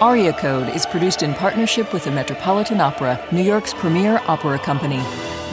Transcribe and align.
Aria 0.00 0.34
Code 0.34 0.68
is 0.68 0.84
produced 0.84 1.22
in 1.22 1.32
partnership 1.32 1.90
with 1.94 2.04
the 2.04 2.10
Metropolitan 2.10 2.82
Opera, 2.82 3.18
New 3.32 3.42
York's 3.42 3.72
premier 3.72 4.20
opera 4.26 4.58
company. 4.58 5.02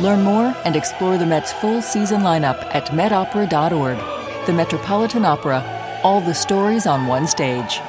Learn 0.02 0.22
more 0.22 0.54
and 0.66 0.76
explore 0.76 1.18
the 1.18 1.26
Met's 1.26 1.54
full 1.54 1.82
season 1.82 2.24
lineup 2.24 2.62
at 2.76 2.88
metopera.org. 2.88 4.46
The 4.46 4.52
Metropolitan 4.52 5.24
Opera, 5.24 5.64
all 6.04 6.20
the 6.20 6.34
stories 6.34 6.86
on 6.86 7.08
one 7.08 7.26
stage. 7.26 7.80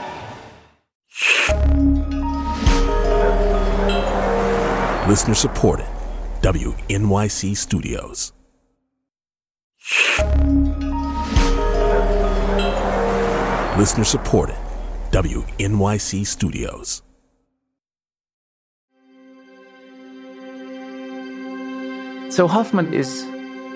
Listener 5.08 5.34
supported. 5.34 5.86
WNYC 6.42 7.56
Studios. 7.56 8.32
Listener 13.76 14.04
supported. 14.04 14.56
WNYC 15.14 16.26
Studios. 16.26 17.00
So 22.30 22.48
Hoffmann 22.48 22.92
is 22.92 23.22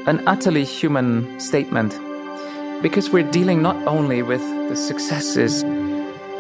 an 0.09 0.27
utterly 0.27 0.65
human 0.65 1.39
statement 1.39 1.93
because 2.83 3.11
we're 3.11 3.31
dealing 3.31 3.63
not 3.63 3.77
only 3.87 4.21
with 4.21 4.41
the 4.69 4.75
successes, 4.75 5.63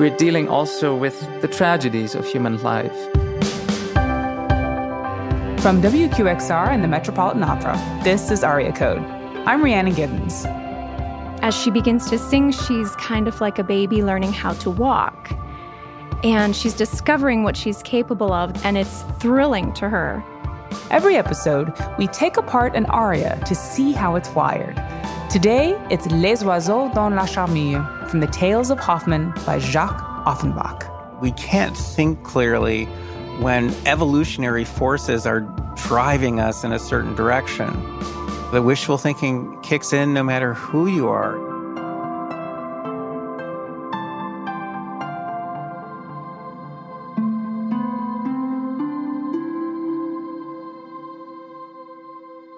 we're 0.00 0.16
dealing 0.16 0.48
also 0.48 0.96
with 0.96 1.16
the 1.42 1.46
tragedies 1.46 2.16
of 2.16 2.26
human 2.26 2.60
life. 2.64 2.98
From 5.62 5.80
WQXR 5.80 6.70
and 6.70 6.82
the 6.82 6.88
Metropolitan 6.88 7.44
Opera, 7.44 7.78
this 8.02 8.32
is 8.32 8.42
Aria 8.42 8.72
Code. 8.72 9.04
I'm 9.46 9.62
Rhiannon 9.62 9.94
Giddens. 9.94 10.67
As 11.40 11.54
she 11.54 11.70
begins 11.70 12.10
to 12.10 12.18
sing, 12.18 12.50
she's 12.50 12.96
kind 12.96 13.28
of 13.28 13.40
like 13.40 13.60
a 13.60 13.64
baby 13.64 14.02
learning 14.02 14.32
how 14.32 14.54
to 14.54 14.70
walk. 14.70 15.30
And 16.24 16.54
she's 16.54 16.74
discovering 16.74 17.44
what 17.44 17.56
she's 17.56 17.80
capable 17.82 18.32
of, 18.32 18.64
and 18.64 18.76
it's 18.76 19.02
thrilling 19.20 19.72
to 19.74 19.88
her. 19.88 20.24
Every 20.90 21.16
episode, 21.16 21.72
we 21.96 22.08
take 22.08 22.36
apart 22.36 22.74
an 22.74 22.86
aria 22.86 23.40
to 23.46 23.54
see 23.54 23.92
how 23.92 24.16
it's 24.16 24.28
wired. 24.30 24.82
Today, 25.30 25.80
it's 25.90 26.06
Les 26.06 26.42
Oiseaux 26.42 26.90
dans 26.92 27.14
la 27.14 27.24
Charmille 27.24 27.84
from 28.08 28.18
the 28.18 28.26
Tales 28.26 28.70
of 28.70 28.80
Hoffmann 28.80 29.32
by 29.46 29.60
Jacques 29.60 30.02
Offenbach. 30.26 30.90
We 31.22 31.30
can't 31.32 31.76
think 31.76 32.24
clearly 32.24 32.86
when 33.38 33.72
evolutionary 33.86 34.64
forces 34.64 35.24
are 35.24 35.42
driving 35.76 36.40
us 36.40 36.64
in 36.64 36.72
a 36.72 36.80
certain 36.80 37.14
direction. 37.14 37.68
The 38.50 38.62
wishful 38.62 38.96
thinking 38.96 39.60
kicks 39.60 39.92
in 39.92 40.14
no 40.14 40.22
matter 40.22 40.54
who 40.54 40.86
you 40.86 41.06
are. 41.08 41.36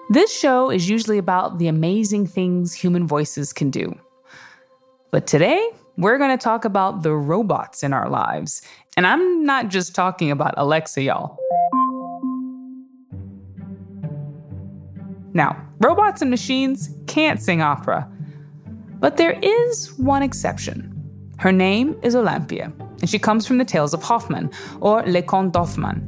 This 0.09 0.33
show 0.33 0.69
is 0.69 0.89
usually 0.89 1.17
about 1.17 1.57
the 1.57 1.67
amazing 1.67 2.25
things 2.25 2.73
human 2.73 3.05
voices 3.05 3.51
can 3.51 3.69
do. 3.69 3.93
But 5.11 5.27
today, 5.27 5.71
we're 5.97 6.17
going 6.17 6.37
to 6.37 6.41
talk 6.41 6.63
about 6.63 7.03
the 7.03 7.13
robots 7.13 7.83
in 7.83 7.91
our 7.91 8.09
lives. 8.09 8.61
And 8.95 9.05
I'm 9.05 9.43
not 9.43 9.67
just 9.67 9.93
talking 9.93 10.31
about 10.31 10.53
Alexa, 10.55 11.01
y'all. 11.01 11.37
Now, 15.33 15.67
robots 15.81 16.21
and 16.21 16.29
machines 16.29 16.89
can't 17.07 17.41
sing 17.41 17.61
opera. 17.61 18.07
But 18.99 19.17
there 19.17 19.37
is 19.41 19.93
one 19.97 20.21
exception. 20.21 20.87
Her 21.37 21.51
name 21.51 21.99
is 22.03 22.15
Olympia, 22.15 22.71
and 22.79 23.09
she 23.09 23.17
comes 23.17 23.47
from 23.47 23.57
the 23.57 23.65
tales 23.65 23.95
of 23.95 24.03
Hoffmann, 24.03 24.51
or 24.79 25.01
Les 25.03 25.23
Contes 25.23 25.51
d'Hoffmann. 25.51 26.07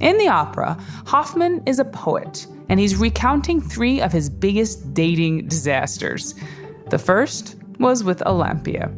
In 0.00 0.16
the 0.16 0.28
opera, 0.28 0.78
Hoffmann 1.04 1.62
is 1.66 1.78
a 1.78 1.84
poet, 1.84 2.46
and 2.70 2.80
he's 2.80 2.96
recounting 2.96 3.60
three 3.60 4.00
of 4.00 4.12
his 4.12 4.30
biggest 4.30 4.94
dating 4.94 5.48
disasters. 5.48 6.34
The 6.88 6.98
first 6.98 7.56
was 7.78 8.02
with 8.02 8.26
Olympia. 8.26 8.90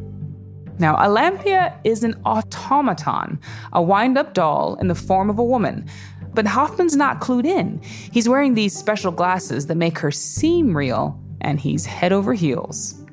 Now, 0.79 0.95
Olympia 1.05 1.77
is 1.83 2.03
an 2.03 2.19
automaton, 2.25 3.39
a 3.73 3.81
wind 3.81 4.17
up 4.17 4.33
doll 4.33 4.75
in 4.75 4.87
the 4.87 4.95
form 4.95 5.29
of 5.29 5.37
a 5.37 5.43
woman, 5.43 5.85
but 6.33 6.47
Hoffmann's 6.47 6.95
not 6.95 7.21
clued 7.21 7.45
in. 7.45 7.81
He's 7.83 8.29
wearing 8.29 8.53
these 8.53 8.77
special 8.77 9.11
glasses 9.11 9.67
that 9.67 9.75
make 9.75 9.97
her 9.99 10.11
seem 10.11 10.75
real, 10.75 11.19
and 11.41 11.59
he's 11.59 11.85
head 11.85 12.11
over 12.11 12.33
heels. 12.33 13.03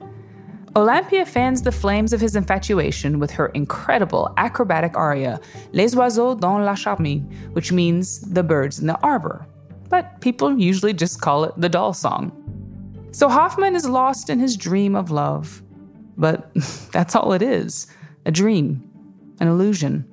Olympia 0.76 1.26
fans 1.26 1.62
the 1.62 1.72
flames 1.72 2.12
of 2.12 2.20
his 2.20 2.36
infatuation 2.36 3.18
with 3.18 3.32
her 3.32 3.48
incredible 3.48 4.32
acrobatic 4.36 4.96
aria, 4.96 5.40
Les 5.72 5.96
oiseaux 5.96 6.36
dans 6.36 6.64
la 6.64 6.74
charmille, 6.74 7.24
which 7.52 7.72
means 7.72 8.20
the 8.20 8.44
birds 8.44 8.78
in 8.78 8.86
the 8.86 8.98
arbor. 9.02 9.46
But 9.88 10.20
people 10.20 10.56
usually 10.56 10.92
just 10.92 11.20
call 11.20 11.44
it 11.44 11.54
the 11.56 11.68
doll 11.68 11.92
song. 11.92 12.30
So 13.10 13.28
Hoffmann 13.28 13.74
is 13.74 13.88
lost 13.88 14.30
in 14.30 14.38
his 14.38 14.56
dream 14.56 14.94
of 14.94 15.10
love. 15.10 15.60
But 16.16 16.52
that's 16.92 17.16
all 17.16 17.32
it 17.32 17.42
is 17.42 17.88
a 18.26 18.30
dream, 18.30 18.82
an 19.40 19.48
illusion. 19.48 20.09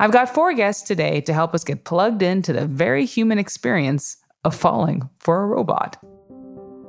I've 0.00 0.12
got 0.12 0.32
four 0.32 0.52
guests 0.52 0.82
today 0.82 1.20
to 1.22 1.34
help 1.34 1.54
us 1.54 1.64
get 1.64 1.84
plugged 1.84 2.22
into 2.22 2.52
the 2.52 2.66
very 2.66 3.04
human 3.04 3.38
experience 3.38 4.16
of 4.44 4.54
falling 4.54 5.08
for 5.18 5.42
a 5.42 5.46
robot. 5.46 5.96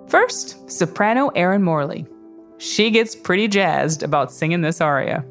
First, 0.07 0.69
soprano 0.69 1.29
Erin 1.29 1.63
Morley. 1.63 2.05
She 2.59 2.91
gets 2.91 3.15
pretty 3.15 3.47
jazzed 3.47 4.03
about 4.03 4.31
singing 4.31 4.61
this 4.61 4.79
aria. 4.79 5.25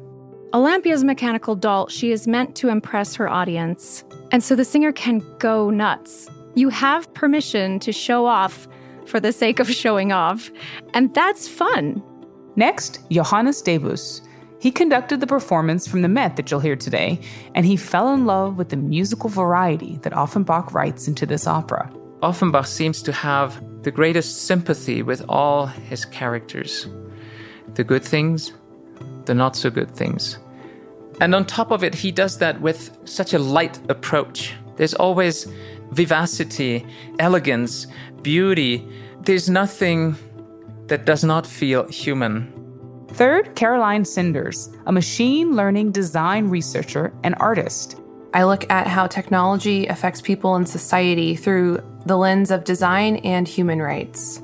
Olympia's 0.53 1.05
mechanical 1.05 1.55
doll, 1.55 1.87
she 1.87 2.11
is 2.11 2.27
meant 2.27 2.55
to 2.57 2.67
impress 2.67 3.15
her 3.15 3.29
audience. 3.29 4.03
And 4.31 4.43
so 4.43 4.55
the 4.55 4.65
singer 4.65 4.91
can 4.91 5.23
go 5.37 5.69
nuts. 5.69 6.27
You 6.55 6.67
have 6.69 7.13
permission 7.13 7.79
to 7.79 7.93
show 7.93 8.25
off 8.25 8.67
for 9.05 9.21
the 9.21 9.31
sake 9.31 9.59
of 9.59 9.71
showing 9.71 10.11
off, 10.11 10.51
and 10.93 11.13
that's 11.13 11.47
fun. 11.47 12.03
Next, 12.57 12.99
Johannes 13.09 13.61
Debus. 13.61 14.21
He 14.59 14.71
conducted 14.71 15.21
the 15.21 15.27
performance 15.27 15.87
from 15.87 16.01
the 16.01 16.09
Met 16.09 16.35
that 16.35 16.51
you'll 16.51 16.59
hear 16.59 16.75
today, 16.75 17.19
and 17.55 17.65
he 17.65 17.77
fell 17.77 18.13
in 18.13 18.25
love 18.25 18.57
with 18.57 18.69
the 18.69 18.75
musical 18.75 19.29
variety 19.29 19.97
that 20.01 20.13
Offenbach 20.13 20.73
writes 20.73 21.07
into 21.07 21.25
this 21.25 21.47
opera. 21.47 21.89
Offenbach 22.21 22.65
seems 22.67 23.01
to 23.03 23.13
have 23.13 23.63
the 23.83 23.91
greatest 23.91 24.43
sympathy 24.43 25.01
with 25.01 25.23
all 25.29 25.65
his 25.65 26.05
characters 26.05 26.87
the 27.75 27.83
good 27.83 28.03
things, 28.03 28.51
the 29.25 29.33
not 29.33 29.55
so 29.55 29.69
good 29.69 29.95
things. 29.95 30.39
And 31.21 31.35
on 31.35 31.45
top 31.45 31.69
of 31.71 31.83
it, 31.83 31.93
he 31.93 32.11
does 32.11 32.39
that 32.39 32.59
with 32.59 32.97
such 33.05 33.33
a 33.33 33.39
light 33.39 33.79
approach. 33.89 34.55
There's 34.75 34.95
always 34.95 35.47
vivacity, 35.91 36.85
elegance, 37.19 37.85
beauty. 38.23 38.87
There's 39.21 39.49
nothing 39.49 40.15
that 40.87 41.05
does 41.05 41.23
not 41.23 41.45
feel 41.45 41.87
human. 41.87 42.51
Third, 43.13 43.55
Caroline 43.55 44.05
Sinders, 44.05 44.69
a 44.85 44.91
machine 44.91 45.55
learning 45.55 45.91
design 45.91 46.49
researcher 46.49 47.13
and 47.23 47.35
artist. 47.39 47.99
I 48.33 48.43
look 48.43 48.69
at 48.69 48.87
how 48.87 49.07
technology 49.07 49.87
affects 49.87 50.21
people 50.21 50.55
in 50.55 50.65
society 50.65 51.35
through 51.35 51.83
the 52.05 52.17
lens 52.17 52.51
of 52.51 52.63
design 52.63 53.17
and 53.17 53.47
human 53.47 53.81
rights. 53.81 54.41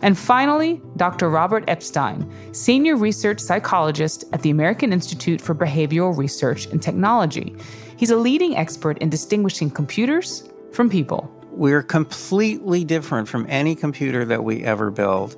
And 0.00 0.16
finally, 0.16 0.80
Dr. 0.96 1.28
Robert 1.28 1.64
Epstein, 1.66 2.30
senior 2.52 2.96
research 2.96 3.40
psychologist 3.40 4.24
at 4.32 4.42
the 4.42 4.50
American 4.50 4.92
Institute 4.92 5.40
for 5.40 5.54
Behavioral 5.54 6.16
Research 6.16 6.66
and 6.66 6.80
Technology. 6.80 7.56
He's 7.96 8.10
a 8.10 8.16
leading 8.16 8.56
expert 8.56 8.98
in 8.98 9.10
distinguishing 9.10 9.70
computers 9.70 10.48
from 10.72 10.88
people. 10.88 11.30
We're 11.50 11.82
completely 11.82 12.84
different 12.84 13.28
from 13.28 13.46
any 13.48 13.74
computer 13.74 14.24
that 14.24 14.44
we 14.44 14.64
ever 14.64 14.90
build. 14.90 15.36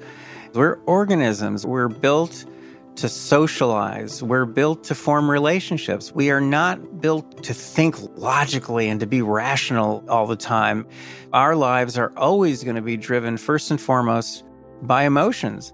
We're 0.53 0.79
organisms. 0.87 1.67
We're 1.67 1.89
built 1.89 2.45
to 2.97 3.09
socialize. 3.09 4.23
We're 4.23 4.47
built 4.47 4.85
to 4.85 4.95
form 4.95 5.31
relationships. 5.31 6.13
We 6.13 6.31
are 6.31 6.41
not 6.41 7.01
built 7.01 7.43
to 7.45 7.55
think 7.55 7.97
logically 8.17 8.89
and 8.89 9.01
to 9.01 9.07
be 9.07 9.23
rational 9.23 10.05
all 10.09 10.27
the 10.27 10.37
time. 10.37 10.87
Our 11.33 11.57
lives 11.57 11.99
are 11.99 12.13
always 12.17 12.65
going 12.65 12.77
to 12.77 12.83
be 12.83 12.97
driven 12.97 13.37
first 13.37 13.71
and 13.71 13.81
foremost 13.81 14.45
by 14.83 15.05
emotions. 15.05 15.73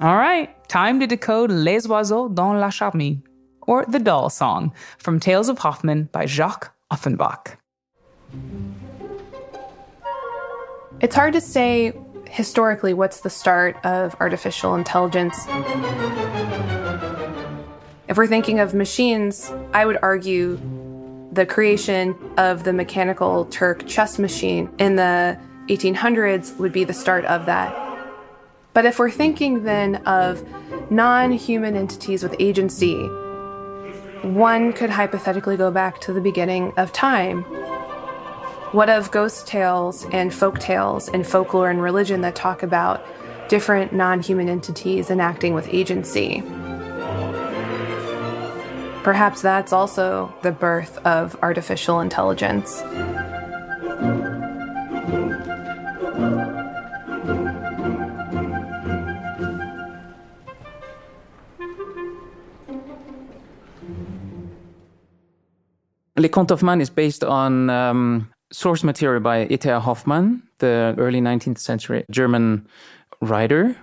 All 0.00 0.16
right, 0.16 0.50
time 0.68 1.00
to 1.00 1.06
decode 1.06 1.50
Les 1.50 1.88
Oiseaux 1.88 2.28
dans 2.28 2.60
la 2.60 2.70
Charmille, 2.70 3.22
or 3.62 3.84
The 3.88 3.98
Doll 3.98 4.28
Song, 4.28 4.72
from 4.98 5.18
Tales 5.18 5.48
of 5.48 5.58
Hoffmann 5.58 6.04
by 6.12 6.26
Jacques 6.26 6.74
Offenbach. 6.90 7.58
It's 11.00 11.14
hard 11.14 11.32
to 11.34 11.40
say 11.40 11.92
historically 12.36 12.92
what's 12.92 13.20
the 13.20 13.30
start 13.30 13.82
of 13.82 14.14
artificial 14.20 14.74
intelligence. 14.74 15.46
If 18.08 18.18
we're 18.18 18.26
thinking 18.26 18.60
of 18.60 18.74
machines, 18.74 19.50
I 19.72 19.86
would 19.86 19.98
argue 20.02 20.60
the 21.32 21.46
creation 21.46 22.14
of 22.36 22.64
the 22.64 22.74
mechanical 22.74 23.46
Turk 23.46 23.86
chess 23.86 24.18
machine 24.18 24.68
in 24.78 24.96
the 24.96 25.38
1800s 25.68 26.58
would 26.58 26.72
be 26.72 26.84
the 26.84 26.92
start 26.92 27.24
of 27.24 27.46
that. 27.46 27.74
But 28.74 28.84
if 28.84 28.98
we're 28.98 29.10
thinking 29.10 29.62
then 29.62 29.96
of 30.04 30.44
non 30.90 31.32
human 31.32 31.74
entities 31.74 32.22
with 32.22 32.36
agency, 32.38 32.96
one 34.22 34.74
could 34.74 34.90
hypothetically 34.90 35.56
go 35.56 35.70
back 35.70 36.02
to 36.02 36.12
the 36.12 36.20
beginning 36.20 36.74
of 36.76 36.92
time. 36.92 37.46
What 38.76 38.90
of 38.90 39.10
ghost 39.10 39.46
tales 39.46 40.04
and 40.12 40.34
folk 40.34 40.58
tales 40.58 41.08
and 41.08 41.26
folklore 41.26 41.70
and 41.70 41.80
religion 41.80 42.20
that 42.20 42.34
talk 42.34 42.62
about 42.62 43.02
different 43.48 43.94
non 43.94 44.20
human 44.20 44.50
entities 44.50 45.08
enacting 45.08 45.54
with 45.54 45.66
agency? 45.72 46.42
Perhaps 49.02 49.40
that's 49.40 49.72
also 49.72 50.30
the 50.42 50.52
birth 50.52 50.98
of 51.06 51.38
artificial 51.42 52.00
intelligence. 52.00 52.82
Les 66.18 66.28
Contes 66.28 66.48
d'Hoffmann 66.48 66.82
is 66.82 66.90
based 66.90 67.24
on 67.24 67.70
um, 67.70 68.28
source 68.52 68.84
material 68.84 69.20
by 69.20 69.46
E.T.A. 69.46 69.80
Hoffmann, 69.80 70.42
the 70.58 70.94
early 70.98 71.20
19th 71.20 71.58
century 71.58 72.04
German 72.10 72.66
writer. 73.20 73.76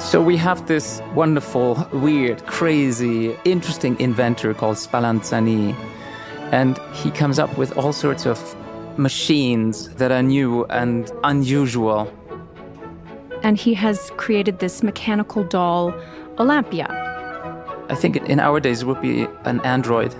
So 0.00 0.22
we 0.22 0.36
have 0.36 0.66
this 0.68 1.02
wonderful, 1.14 1.86
weird, 1.92 2.46
crazy, 2.46 3.36
interesting 3.44 3.98
inventor 4.00 4.54
called 4.54 4.76
Spallanzani. 4.76 5.74
And 6.52 6.78
he 6.92 7.10
comes 7.10 7.38
up 7.38 7.58
with 7.58 7.76
all 7.76 7.92
sorts 7.92 8.24
of 8.24 8.38
machines 8.96 9.88
that 9.96 10.12
are 10.12 10.22
new 10.22 10.64
and 10.66 11.10
unusual 11.24 12.10
and 13.42 13.56
he 13.56 13.74
has 13.74 14.10
created 14.16 14.58
this 14.58 14.82
mechanical 14.82 15.44
doll, 15.44 15.94
Olympia. 16.38 16.86
I 17.88 17.94
think 17.94 18.16
in 18.16 18.40
our 18.40 18.60
days 18.60 18.82
it 18.82 18.86
would 18.86 19.00
be 19.00 19.26
an 19.44 19.60
android. 19.60 20.14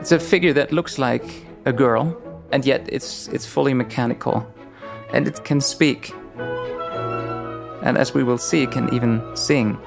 It's 0.00 0.12
a 0.12 0.18
figure 0.18 0.52
that 0.52 0.72
looks 0.72 0.98
like 0.98 1.24
a 1.64 1.72
girl, 1.72 2.16
and 2.50 2.64
yet 2.64 2.88
it's 2.88 3.28
it's 3.28 3.46
fully 3.46 3.74
mechanical, 3.74 4.46
and 5.12 5.28
it 5.28 5.44
can 5.44 5.60
speak. 5.60 6.12
And 7.82 7.96
as 7.96 8.12
we 8.14 8.22
will 8.22 8.38
see, 8.38 8.64
it 8.64 8.70
can 8.70 8.92
even 8.92 9.22
sing. 9.34 9.78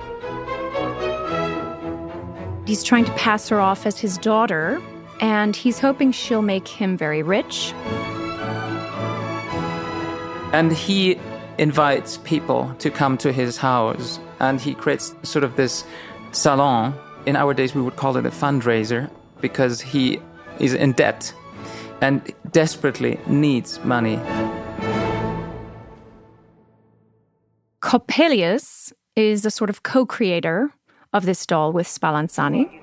He's 2.66 2.84
trying 2.84 3.06
to 3.06 3.12
pass 3.12 3.48
her 3.50 3.60
off 3.60 3.86
as 3.86 4.00
his 4.00 4.18
daughter, 4.18 4.82
and 5.20 5.56
he's 5.56 5.80
hoping 5.80 6.12
she'll 6.12 6.42
make 6.42 6.68
him 6.68 6.98
very 6.98 7.22
rich. 7.22 7.74
And 10.52 10.72
he 10.72 11.20
invites 11.58 12.18
people 12.24 12.74
to 12.80 12.90
come 12.90 13.18
to 13.20 13.32
his 13.32 13.58
house 13.58 14.20
and 14.40 14.60
he 14.60 14.74
creates 14.74 15.16
sort 15.24 15.44
of 15.44 15.56
this 15.56 15.84
salon. 16.32 16.94
In 17.26 17.36
our 17.36 17.54
days, 17.54 17.74
we 17.74 17.82
would 17.82 17.96
call 17.96 18.18
it 18.18 18.26
a 18.26 18.30
fundraiser 18.30 19.10
because 19.42 19.82
he 19.82 20.20
is 20.60 20.74
in 20.74 20.92
debt 20.94 21.34
and 22.02 22.34
desperately 22.52 23.20
needs 23.28 23.84
money. 23.84 24.20
Coppelius 27.82 28.94
is 29.16 29.46
a 29.46 29.52
sort 29.52 29.70
of 29.70 29.84
co 29.84 30.06
creator 30.06 30.72
of 31.14 31.26
this 31.26 31.46
doll 31.46 31.72
with 31.72 31.88
Spallanzani. 31.88 32.82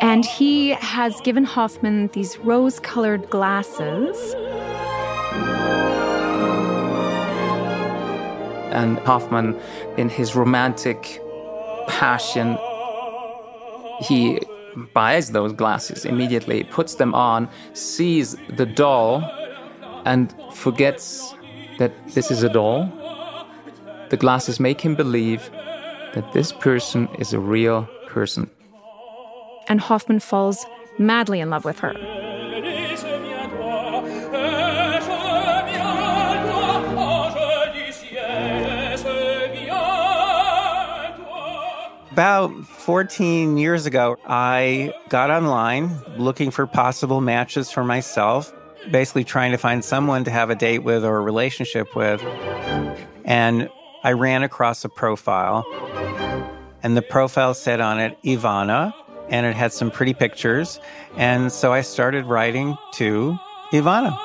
And 0.00 0.24
he 0.24 0.70
has 0.70 1.20
given 1.22 1.44
Hoffmann 1.44 2.08
these 2.08 2.38
rose 2.38 2.80
colored 2.80 3.28
glasses 3.30 4.34
and 8.70 8.98
Hoffmann, 9.00 9.58
in 9.96 10.08
his 10.08 10.34
romantic 10.34 11.20
passion, 11.88 12.58
he 14.00 14.40
buys 14.92 15.32
those 15.32 15.52
glasses 15.52 16.04
immediately, 16.04 16.64
puts 16.64 16.96
them 16.96 17.14
on, 17.14 17.48
sees 17.72 18.36
the 18.56 18.66
doll, 18.66 19.22
and 20.04 20.34
forgets 20.52 21.34
that 21.78 21.92
this 22.08 22.30
is 22.30 22.42
a 22.42 22.48
doll. 22.48 22.90
The 24.10 24.16
glasses 24.16 24.60
make 24.60 24.80
him 24.80 24.94
believe 24.94 25.50
that 26.14 26.32
this 26.32 26.52
person 26.52 27.08
is 27.18 27.32
a 27.32 27.40
real 27.40 27.88
person. 28.06 28.50
And 29.68 29.80
Hoffmann 29.80 30.20
falls 30.20 30.64
madly 30.98 31.40
in 31.40 31.50
love 31.50 31.64
with 31.64 31.80
her. 31.80 31.92
About 42.16 42.64
14 42.64 43.58
years 43.58 43.84
ago, 43.84 44.16
I 44.26 44.94
got 45.10 45.30
online 45.30 46.00
looking 46.16 46.50
for 46.50 46.66
possible 46.66 47.20
matches 47.20 47.70
for 47.70 47.84
myself, 47.84 48.54
basically 48.90 49.22
trying 49.22 49.52
to 49.52 49.58
find 49.58 49.84
someone 49.84 50.24
to 50.24 50.30
have 50.30 50.48
a 50.48 50.54
date 50.54 50.78
with 50.78 51.04
or 51.04 51.18
a 51.18 51.20
relationship 51.20 51.94
with. 51.94 52.22
And 53.26 53.68
I 54.02 54.12
ran 54.12 54.44
across 54.44 54.82
a 54.82 54.88
profile, 54.88 55.66
and 56.82 56.96
the 56.96 57.02
profile 57.02 57.52
said 57.52 57.82
on 57.82 58.00
it 58.00 58.16
Ivana, 58.24 58.94
and 59.28 59.44
it 59.44 59.54
had 59.54 59.74
some 59.74 59.90
pretty 59.90 60.14
pictures. 60.14 60.80
And 61.18 61.52
so 61.52 61.74
I 61.74 61.82
started 61.82 62.24
writing 62.24 62.78
to 62.94 63.36
Ivana. 63.72 64.16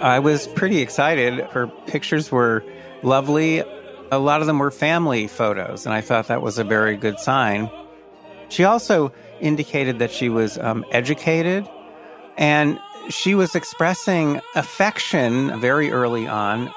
I 0.00 0.20
was 0.22 0.46
pretty 0.46 0.78
excited. 0.78 1.40
Her 1.40 1.66
pictures 1.88 2.30
were 2.30 2.62
lovely. 3.02 3.64
A 4.12 4.18
lot 4.18 4.40
of 4.40 4.46
them 4.46 4.58
were 4.58 4.70
family 4.70 5.26
photos, 5.26 5.84
and 5.84 5.94
I 5.94 6.00
thought 6.00 6.28
that 6.28 6.40
was 6.40 6.58
a 6.58 6.64
very 6.64 6.96
good 6.96 7.18
sign. 7.18 7.70
She 8.48 8.64
also 8.64 9.12
indicated 9.40 9.98
that 9.98 10.10
she 10.10 10.28
was 10.28 10.58
um, 10.58 10.84
educated 10.92 11.68
and 12.36 12.78
she 13.08 13.34
was 13.34 13.54
expressing 13.54 14.40
affection 14.54 15.58
very 15.60 15.90
early 15.90 16.26
on. 16.26 16.72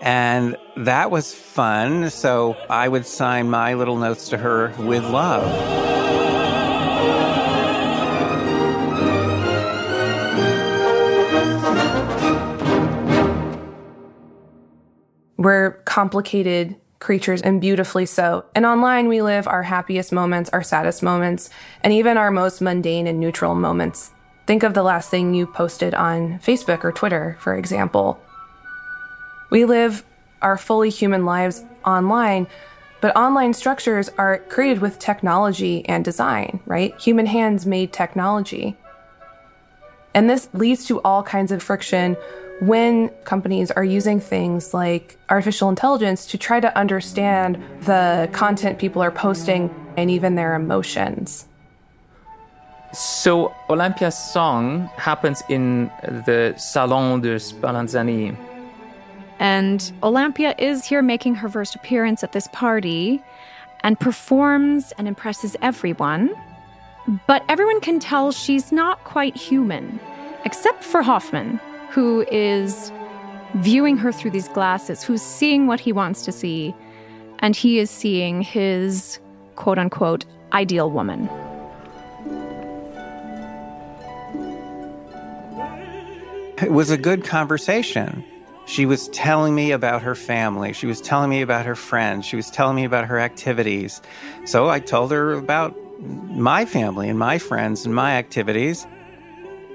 And 0.00 0.56
that 0.76 1.10
was 1.10 1.32
fun. 1.32 2.10
So 2.10 2.56
I 2.68 2.88
would 2.88 3.06
sign 3.06 3.48
my 3.48 3.74
little 3.74 3.96
notes 3.96 4.28
to 4.30 4.38
her 4.38 4.74
with 4.78 5.04
love. 5.04 5.44
We're 15.36 15.72
complicated 15.84 16.76
creatures 17.04 17.42
and 17.42 17.60
beautifully 17.60 18.06
so. 18.06 18.44
And 18.54 18.64
online, 18.64 19.06
we 19.08 19.22
live 19.22 19.46
our 19.46 19.62
happiest 19.62 20.10
moments, 20.10 20.50
our 20.50 20.62
saddest 20.62 21.02
moments, 21.02 21.50
and 21.82 21.92
even 21.92 22.16
our 22.16 22.30
most 22.30 22.60
mundane 22.60 23.06
and 23.06 23.20
neutral 23.20 23.54
moments. 23.54 24.10
Think 24.46 24.62
of 24.62 24.74
the 24.74 24.82
last 24.82 25.10
thing 25.10 25.34
you 25.34 25.46
posted 25.46 25.94
on 25.94 26.38
Facebook 26.40 26.82
or 26.82 26.92
Twitter, 26.92 27.36
for 27.40 27.54
example. 27.54 28.18
We 29.50 29.66
live 29.66 30.02
our 30.40 30.56
fully 30.56 30.88
human 30.90 31.26
lives 31.26 31.62
online, 31.84 32.46
but 33.02 33.14
online 33.16 33.52
structures 33.52 34.08
are 34.16 34.38
created 34.48 34.80
with 34.80 34.98
technology 34.98 35.86
and 35.86 36.04
design, 36.04 36.60
right? 36.64 36.98
Human 36.98 37.26
hands 37.26 37.66
made 37.66 37.92
technology. 37.92 38.76
And 40.14 40.30
this 40.30 40.48
leads 40.54 40.86
to 40.86 41.02
all 41.02 41.22
kinds 41.22 41.52
of 41.52 41.62
friction 41.62 42.16
when 42.60 43.08
companies 43.24 43.70
are 43.70 43.84
using 43.84 44.20
things 44.20 44.72
like 44.72 45.18
artificial 45.28 45.68
intelligence 45.68 46.26
to 46.26 46.38
try 46.38 46.60
to 46.60 46.76
understand 46.78 47.62
the 47.82 48.28
content 48.32 48.78
people 48.78 49.02
are 49.02 49.10
posting 49.10 49.74
and 49.96 50.10
even 50.10 50.34
their 50.34 50.54
emotions. 50.54 51.46
So, 52.92 53.52
Olympia's 53.68 54.16
song 54.16 54.88
happens 54.96 55.42
in 55.48 55.90
the 56.02 56.54
Salon 56.56 57.20
de 57.20 57.36
Spallanzani. 57.36 58.36
And 59.40 59.92
Olympia 60.04 60.54
is 60.58 60.84
here 60.84 61.02
making 61.02 61.34
her 61.34 61.48
first 61.48 61.74
appearance 61.74 62.22
at 62.22 62.30
this 62.30 62.46
party 62.52 63.20
and 63.80 63.98
performs 63.98 64.92
and 64.96 65.08
impresses 65.08 65.56
everyone. 65.60 66.34
But 67.26 67.44
everyone 67.48 67.80
can 67.80 67.98
tell 67.98 68.30
she's 68.30 68.70
not 68.70 69.02
quite 69.02 69.36
human, 69.36 69.98
except 70.44 70.84
for 70.84 71.02
Hoffmann, 71.02 71.60
who 71.94 72.26
is 72.32 72.90
viewing 73.58 73.96
her 73.96 74.10
through 74.10 74.32
these 74.32 74.48
glasses, 74.48 75.04
who's 75.04 75.22
seeing 75.22 75.68
what 75.68 75.78
he 75.78 75.92
wants 75.92 76.24
to 76.24 76.32
see, 76.32 76.74
and 77.38 77.54
he 77.54 77.78
is 77.78 77.88
seeing 77.88 78.42
his 78.42 79.20
quote 79.54 79.78
unquote 79.78 80.24
ideal 80.52 80.90
woman. 80.90 81.28
It 86.60 86.72
was 86.72 86.90
a 86.90 86.98
good 86.98 87.22
conversation. 87.24 88.24
She 88.66 88.86
was 88.86 89.08
telling 89.10 89.54
me 89.54 89.70
about 89.70 90.02
her 90.02 90.16
family. 90.16 90.72
She 90.72 90.86
was 90.86 91.00
telling 91.00 91.30
me 91.30 91.42
about 91.42 91.64
her 91.64 91.76
friends. 91.76 92.26
She 92.26 92.34
was 92.34 92.50
telling 92.50 92.74
me 92.74 92.84
about 92.84 93.04
her 93.04 93.20
activities. 93.20 94.02
So 94.46 94.68
I 94.68 94.80
told 94.80 95.12
her 95.12 95.34
about 95.34 95.76
my 96.00 96.64
family 96.64 97.08
and 97.08 97.20
my 97.20 97.38
friends 97.38 97.84
and 97.84 97.94
my 97.94 98.16
activities. 98.16 98.84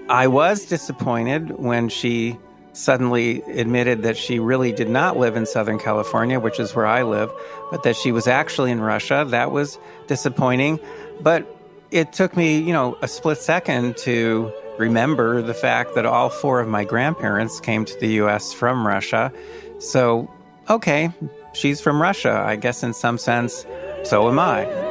I 0.10 0.26
was 0.26 0.66
disappointed 0.66 1.52
when 1.60 1.88
she 1.88 2.38
suddenly 2.74 3.44
admitted 3.44 4.04
that 4.04 4.18
she 4.18 4.40
really 4.40 4.72
did 4.72 4.90
not 4.90 5.18
live 5.18 5.36
in 5.36 5.46
Southern 5.46 5.78
California, 5.78 6.40
which 6.40 6.60
is 6.60 6.74
where 6.76 6.88
I 6.88 7.04
live, 7.04 7.32
but 7.70 7.84
that 7.84 7.96
she 7.96 8.12
was 8.12 8.26
actually 8.28 8.72
in 8.72 8.82
Russia. 8.82 9.26
That 9.28 9.52
was 9.52 9.78
disappointing. 10.08 10.80
But 11.22 11.46
it 11.92 12.12
took 12.12 12.36
me, 12.36 12.58
you 12.58 12.74
know, 12.74 12.98
a 13.04 13.08
split 13.08 13.38
second 13.38 13.98
to 13.98 14.52
remember 14.80 15.44
the 15.44 15.54
fact 15.54 15.94
that 15.94 16.08
all 16.08 16.30
four 16.30 16.60
of 16.60 16.68
my 16.68 16.86
grandparents 16.86 17.60
came 17.60 17.86
to 17.86 18.00
the 18.00 18.08
US 18.24 18.52
from 18.52 18.88
Russia. 18.88 19.32
So, 19.80 20.32
okay, 20.70 21.12
she's 21.54 21.82
from 21.82 22.02
Russia. 22.02 22.32
I 22.32 22.56
guess 22.56 22.82
in 22.82 22.94
some 22.94 23.20
sense, 23.20 23.66
so 24.04 24.28
am 24.28 24.40
I. 24.40 24.89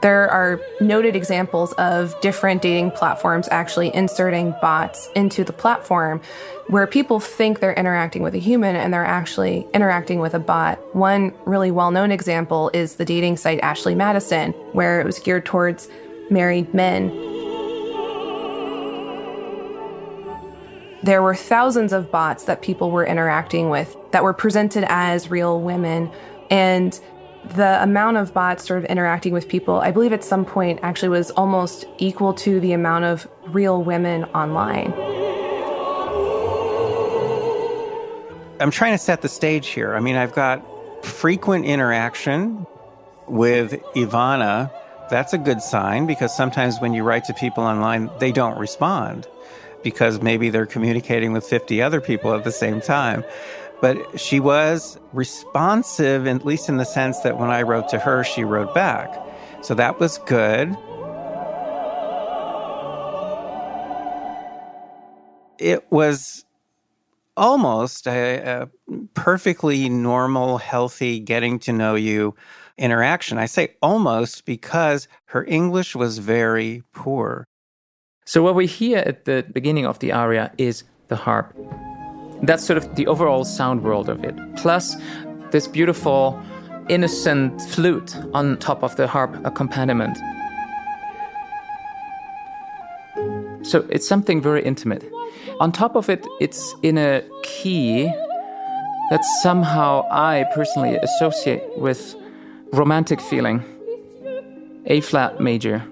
There 0.00 0.30
are 0.30 0.60
noted 0.80 1.16
examples 1.16 1.72
of 1.72 2.18
different 2.20 2.62
dating 2.62 2.92
platforms 2.92 3.48
actually 3.50 3.92
inserting 3.92 4.54
bots 4.62 5.08
into 5.16 5.42
the 5.42 5.52
platform 5.52 6.20
where 6.68 6.86
people 6.86 7.18
think 7.18 7.58
they're 7.58 7.74
interacting 7.74 8.22
with 8.22 8.34
a 8.34 8.38
human 8.38 8.76
and 8.76 8.94
they're 8.94 9.04
actually 9.04 9.66
interacting 9.74 10.20
with 10.20 10.34
a 10.34 10.38
bot. 10.38 10.78
One 10.94 11.34
really 11.46 11.72
well 11.72 11.90
known 11.90 12.12
example 12.12 12.70
is 12.72 12.94
the 12.94 13.04
dating 13.04 13.38
site 13.38 13.58
Ashley 13.60 13.96
Madison, 13.96 14.52
where 14.72 15.00
it 15.00 15.04
was 15.04 15.18
geared 15.18 15.44
towards 15.44 15.88
married 16.30 16.72
men. 16.72 17.08
There 21.02 21.22
were 21.22 21.34
thousands 21.34 21.92
of 21.92 22.10
bots 22.12 22.44
that 22.44 22.62
people 22.62 22.92
were 22.92 23.06
interacting 23.06 23.68
with 23.68 23.96
that 24.12 24.22
were 24.22 24.34
presented 24.34 24.84
as 24.88 25.28
real 25.28 25.60
women. 25.60 26.10
And 26.50 26.98
the 27.44 27.82
amount 27.82 28.16
of 28.16 28.34
bots 28.34 28.66
sort 28.66 28.78
of 28.78 28.84
interacting 28.86 29.32
with 29.32 29.48
people, 29.48 29.80
I 29.80 29.90
believe 29.90 30.12
at 30.12 30.24
some 30.24 30.44
point 30.44 30.80
actually 30.82 31.08
was 31.08 31.30
almost 31.32 31.86
equal 31.98 32.34
to 32.34 32.60
the 32.60 32.72
amount 32.72 33.04
of 33.04 33.28
real 33.48 33.82
women 33.82 34.24
online. 34.26 34.92
I'm 38.60 38.70
trying 38.70 38.92
to 38.92 38.98
set 38.98 39.22
the 39.22 39.28
stage 39.28 39.68
here. 39.68 39.94
I 39.94 40.00
mean, 40.00 40.16
I've 40.16 40.34
got 40.34 40.64
frequent 41.04 41.64
interaction 41.64 42.66
with 43.28 43.72
Ivana. 43.94 44.70
That's 45.10 45.32
a 45.32 45.38
good 45.38 45.62
sign 45.62 46.06
because 46.06 46.36
sometimes 46.36 46.78
when 46.80 46.92
you 46.92 47.02
write 47.02 47.24
to 47.24 47.34
people 47.34 47.64
online, 47.64 48.10
they 48.18 48.32
don't 48.32 48.58
respond 48.58 49.28
because 49.82 50.20
maybe 50.20 50.50
they're 50.50 50.66
communicating 50.66 51.32
with 51.32 51.44
50 51.44 51.80
other 51.80 52.00
people 52.00 52.34
at 52.34 52.44
the 52.44 52.52
same 52.52 52.80
time. 52.80 53.24
But 53.80 54.18
she 54.18 54.40
was 54.40 54.98
responsive, 55.12 56.26
at 56.26 56.44
least 56.44 56.68
in 56.68 56.78
the 56.78 56.84
sense 56.84 57.20
that 57.20 57.38
when 57.38 57.50
I 57.50 57.62
wrote 57.62 57.88
to 57.90 57.98
her, 57.98 58.24
she 58.24 58.44
wrote 58.44 58.74
back. 58.74 59.14
So 59.62 59.74
that 59.74 60.00
was 60.00 60.18
good. 60.18 60.76
It 65.58 65.90
was 65.90 66.44
almost 67.36 68.06
a, 68.06 68.38
a, 68.38 68.68
perfectly 69.14 69.88
normal, 69.88 70.58
healthy, 70.58 71.20
getting 71.20 71.58
to 71.60 71.72
know 71.72 71.94
you 71.94 72.34
interaction. 72.76 73.38
I 73.38 73.46
say 73.46 73.74
almost 73.80 74.44
because 74.44 75.08
her 75.26 75.44
English 75.44 75.94
was 75.94 76.18
very 76.18 76.82
poor. 76.92 77.46
So, 78.24 78.42
what 78.42 78.54
we 78.54 78.66
hear 78.66 78.98
at 78.98 79.24
the 79.24 79.46
beginning 79.52 79.86
of 79.86 80.00
the 80.00 80.12
aria 80.12 80.52
is 80.58 80.84
the 81.08 81.16
harp. 81.16 81.56
That's 82.42 82.64
sort 82.64 82.76
of 82.76 82.94
the 82.94 83.06
overall 83.06 83.44
sound 83.44 83.82
world 83.82 84.08
of 84.08 84.24
it. 84.24 84.36
Plus, 84.56 84.96
this 85.50 85.66
beautiful, 85.66 86.40
innocent 86.88 87.60
flute 87.62 88.16
on 88.32 88.58
top 88.58 88.82
of 88.82 88.96
the 88.96 89.06
harp 89.06 89.34
accompaniment. 89.44 90.16
So, 93.66 93.86
it's 93.90 94.06
something 94.06 94.40
very 94.40 94.64
intimate. 94.64 95.04
On 95.60 95.72
top 95.72 95.96
of 95.96 96.08
it, 96.08 96.26
it's 96.40 96.74
in 96.82 96.96
a 96.96 97.22
key 97.42 98.04
that 99.10 99.24
somehow 99.42 100.06
I 100.10 100.44
personally 100.54 100.96
associate 100.96 101.62
with 101.76 102.14
romantic 102.72 103.20
feeling. 103.20 103.64
A 104.86 105.00
flat 105.00 105.40
major. 105.40 105.84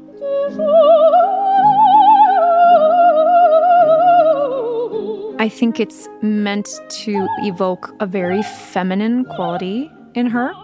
I 5.39 5.51
think 5.51 5.79
it's 5.79 6.09
meant 6.23 6.81
to 6.89 7.29
evoke 7.43 7.95
a 8.01 8.07
very 8.07 8.43
feminine 8.43 9.27
quality 9.27 9.91
in 10.15 10.27
her. 10.27 10.55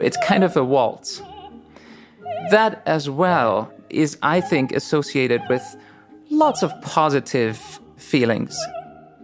It's 0.00 0.18
kind 0.26 0.44
of 0.44 0.54
a 0.54 0.62
waltz. 0.62 1.22
That 2.50 2.82
as 2.84 3.08
well 3.08 3.72
is, 3.88 4.18
I 4.22 4.42
think, 4.42 4.72
associated 4.72 5.40
with 5.48 5.62
lots 6.28 6.62
of 6.62 6.78
positive 6.82 7.80
feelings. 7.96 8.54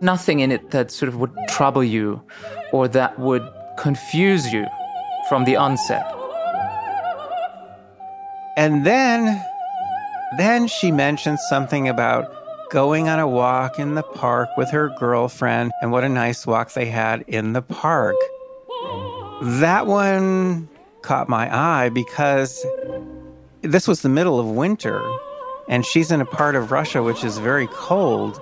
Nothing 0.00 0.40
in 0.40 0.50
it 0.50 0.70
that 0.70 0.90
sort 0.90 1.10
of 1.10 1.16
would 1.16 1.36
trouble 1.48 1.84
you 1.84 2.22
or 2.72 2.88
that 2.88 3.18
would 3.18 3.46
confuse 3.76 4.50
you 4.54 4.64
from 5.28 5.44
the 5.44 5.56
onset. 5.56 6.06
And 8.56 8.86
then, 8.86 9.44
then 10.38 10.66
she 10.66 10.90
mentioned 10.90 11.38
something 11.50 11.88
about 11.88 12.37
going 12.70 13.08
on 13.08 13.18
a 13.18 13.26
walk 13.26 13.78
in 13.78 13.94
the 13.94 14.02
park 14.02 14.48
with 14.56 14.70
her 14.70 14.90
girlfriend 14.98 15.72
and 15.80 15.90
what 15.90 16.04
a 16.04 16.08
nice 16.08 16.46
walk 16.46 16.72
they 16.72 16.86
had 16.86 17.22
in 17.26 17.52
the 17.54 17.62
park. 17.62 18.16
That 19.42 19.86
one 19.86 20.68
caught 21.02 21.28
my 21.28 21.54
eye 21.54 21.88
because 21.88 22.64
this 23.62 23.88
was 23.88 24.02
the 24.02 24.08
middle 24.08 24.38
of 24.38 24.46
winter 24.46 25.02
and 25.68 25.84
she's 25.84 26.10
in 26.10 26.20
a 26.20 26.26
part 26.26 26.56
of 26.56 26.70
Russia 26.70 27.02
which 27.02 27.24
is 27.24 27.38
very 27.38 27.68
cold. 27.68 28.40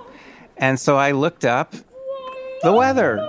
And 0.57 0.79
so 0.79 0.97
I 0.97 1.11
looked 1.11 1.45
up 1.45 1.73
the 2.63 2.73
weather. 2.73 3.19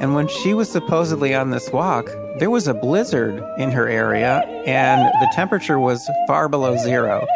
And 0.00 0.14
when 0.14 0.28
she 0.28 0.54
was 0.54 0.70
supposedly 0.70 1.34
on 1.34 1.50
this 1.50 1.70
walk, 1.70 2.06
there 2.38 2.48
was 2.50 2.66
a 2.66 2.74
blizzard 2.74 3.42
in 3.58 3.70
her 3.70 3.86
area 3.86 4.40
and 4.66 5.00
the 5.20 5.30
temperature 5.34 5.78
was 5.78 6.08
far 6.26 6.48
below 6.48 6.76
zero. 6.78 7.26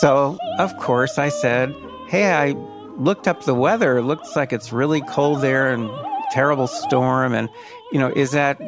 So, 0.00 0.38
of 0.58 0.76
course, 0.78 1.18
I 1.18 1.28
said, 1.28 1.74
Hey, 2.08 2.32
I 2.32 2.52
looked 2.96 3.28
up 3.28 3.44
the 3.44 3.54
weather. 3.54 3.98
It 3.98 4.02
looks 4.02 4.34
like 4.34 4.52
it's 4.52 4.72
really 4.72 5.02
cold 5.02 5.42
there 5.42 5.70
and 5.70 5.90
terrible 6.30 6.66
storm. 6.66 7.34
And, 7.34 7.48
you 7.92 7.98
know, 7.98 8.08
is 8.08 8.30
that 8.30 8.58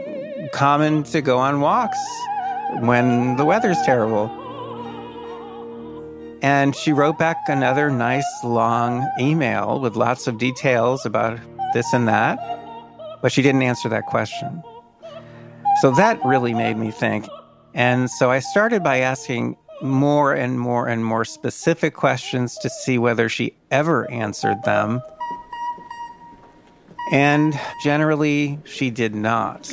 common 0.52 1.02
to 1.04 1.22
go 1.22 1.38
on 1.38 1.60
walks 1.60 1.98
when 2.80 3.36
the 3.36 3.44
weather's 3.44 3.80
terrible? 3.84 4.30
And 6.42 6.76
she 6.76 6.92
wrote 6.92 7.18
back 7.18 7.38
another 7.48 7.90
nice 7.90 8.26
long 8.44 9.10
email 9.18 9.80
with 9.80 9.96
lots 9.96 10.26
of 10.26 10.36
details 10.36 11.06
about 11.06 11.38
this 11.72 11.90
and 11.94 12.06
that, 12.06 12.38
but 13.22 13.32
she 13.32 13.40
didn't 13.40 13.62
answer 13.62 13.88
that 13.88 14.04
question. 14.06 14.62
So 15.80 15.90
that 15.92 16.22
really 16.22 16.52
made 16.52 16.76
me 16.76 16.90
think. 16.90 17.26
And 17.72 18.10
so 18.10 18.30
I 18.30 18.40
started 18.40 18.82
by 18.82 18.98
asking 18.98 19.56
more 19.82 20.32
and 20.32 20.58
more 20.58 20.88
and 20.88 21.04
more 21.04 21.24
specific 21.24 21.94
questions 21.94 22.56
to 22.58 22.70
see 22.70 22.98
whether 22.98 23.28
she 23.28 23.54
ever 23.70 24.10
answered 24.10 24.62
them. 24.64 25.00
And 27.12 27.58
generally, 27.82 28.58
she 28.64 28.90
did 28.90 29.14
not. 29.14 29.70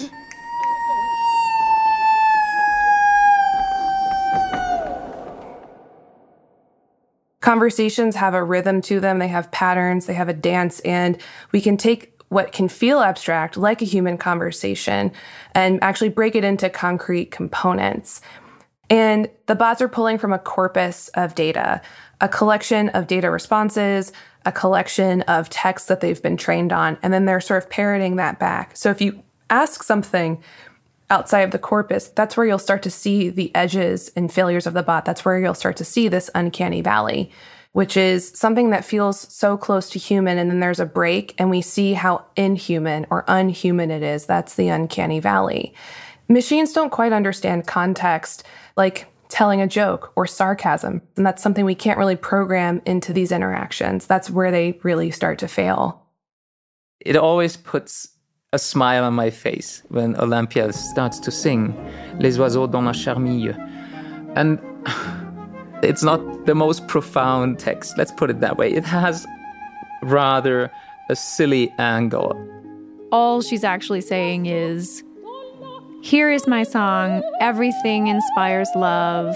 Conversations 7.42 8.16
have 8.16 8.34
a 8.34 8.44
rhythm 8.44 8.82
to 8.82 9.00
them, 9.00 9.20
they 9.20 9.28
have 9.28 9.52
patterns, 9.52 10.06
they 10.06 10.14
have 10.14 10.30
a 10.30 10.34
dance, 10.34 10.80
and 10.82 11.18
we 11.52 11.60
can 11.60 11.76
take 11.76 12.12
what 12.30 12.54
can 12.54 12.70
feel 12.70 13.00
abstract, 13.00 13.58
like 13.58 13.82
a 13.82 13.86
human 13.86 14.18
conversation, 14.18 15.12
and 15.54 15.84
actually 15.84 16.08
break 16.08 16.36
it 16.36 16.46
into 16.46 16.70
concrete 16.70 17.32
components. 17.32 18.22
And 18.92 19.30
the 19.46 19.56
bots 19.56 19.82
are 19.82 19.88
pulling 19.88 20.18
from 20.18 20.34
a 20.34 20.38
corpus 20.38 21.08
of 21.14 21.34
data, 21.34 21.82
a 22.20 22.28
collection 22.28 22.90
of 22.90 23.08
data 23.08 23.32
responses, 23.32 24.12
a 24.46 24.52
collection 24.52 25.22
of 25.24 25.50
texts 25.50 25.88
that 25.88 26.02
they've 26.02 26.22
been 26.22 26.36
trained 26.36 26.74
on, 26.74 26.98
and 27.02 27.14
then 27.14 27.26
they're 27.26 27.40
sort 27.40 27.64
of 27.64 27.70
parroting 27.70 28.18
that 28.18 28.38
back. 28.38 28.76
So 28.76 28.90
if 28.90 29.00
you 29.00 29.24
ask 29.50 29.84
something 29.84 30.44
outside 31.10 31.42
of 31.42 31.52
the 31.52 31.60
corpus, 31.60 32.10
that's 32.10 32.36
where 32.36 32.46
you'll 32.46 32.60
start 32.60 32.84
to 32.84 32.92
see 32.92 33.30
the 33.30 33.56
edges 33.56 34.12
and 34.18 34.32
failures 34.32 34.68
of 34.68 34.74
the 34.74 34.84
bot. 34.84 35.06
That's 35.06 35.24
where 35.24 35.40
you'll 35.40 35.54
start 35.54 35.78
to 35.78 35.86
see 35.86 36.10
this 36.10 36.30
uncanny 36.36 36.82
valley, 36.82 37.32
which 37.72 37.96
is 37.96 38.30
something 38.38 38.72
that 38.72 38.84
feels 38.84 39.34
so 39.34 39.56
close 39.56 39.90
to 39.92 40.00
human. 40.00 40.38
And 40.38 40.52
then 40.52 40.60
there's 40.60 40.82
a 40.82 40.86
break 40.86 41.34
and 41.38 41.50
we 41.50 41.62
see 41.62 41.94
how 41.94 42.26
inhuman 42.36 43.08
or 43.10 43.24
unhuman 43.30 43.90
it 43.90 44.04
is. 44.04 44.26
That's 44.26 44.56
the 44.56 44.68
uncanny 44.68 45.22
valley. 45.22 45.74
Machines 46.32 46.72
don't 46.72 46.92
quite 46.92 47.12
understand 47.12 47.68
context 47.68 48.46
like 48.78 49.06
telling 49.28 49.60
a 49.60 49.68
joke 49.68 50.14
or 50.16 50.26
sarcasm. 50.26 51.02
And 51.18 51.26
that's 51.26 51.44
something 51.44 51.66
we 51.66 51.76
can't 51.76 51.98
really 51.98 52.16
program 52.16 52.82
into 52.86 53.12
these 53.12 53.34
interactions. 53.34 54.08
That's 54.08 54.30
where 54.30 54.50
they 54.50 54.80
really 54.84 55.12
start 55.12 55.40
to 55.40 55.50
fail. 55.50 56.02
It 57.02 57.18
always 57.18 57.58
puts 57.58 58.08
a 58.54 58.60
smile 58.60 59.04
on 59.04 59.14
my 59.14 59.30
face 59.30 59.84
when 59.90 60.16
Olympia 60.18 60.72
starts 60.72 61.20
to 61.20 61.32
sing 61.32 61.74
Les 62.20 62.40
oiseaux 62.40 62.68
dans 62.68 62.86
la 62.86 62.94
charmille. 62.94 63.56
And 64.36 64.58
it's 65.84 66.04
not 66.04 66.46
the 66.46 66.56
most 66.56 66.88
profound 66.88 67.60
text, 67.60 67.98
let's 67.98 68.12
put 68.14 68.30
it 68.30 68.40
that 68.40 68.58
way. 68.58 68.72
It 68.72 68.86
has 68.86 69.26
rather 70.02 70.72
a 71.10 71.16
silly 71.16 71.74
angle. 71.78 72.38
All 73.12 73.42
she's 73.42 73.66
actually 73.66 74.02
saying 74.02 74.46
is, 74.46 75.04
Here 76.02 76.32
is 76.32 76.48
my 76.48 76.64
song. 76.64 77.22
Everything 77.40 78.08
inspires 78.08 78.68
love. 78.76 79.36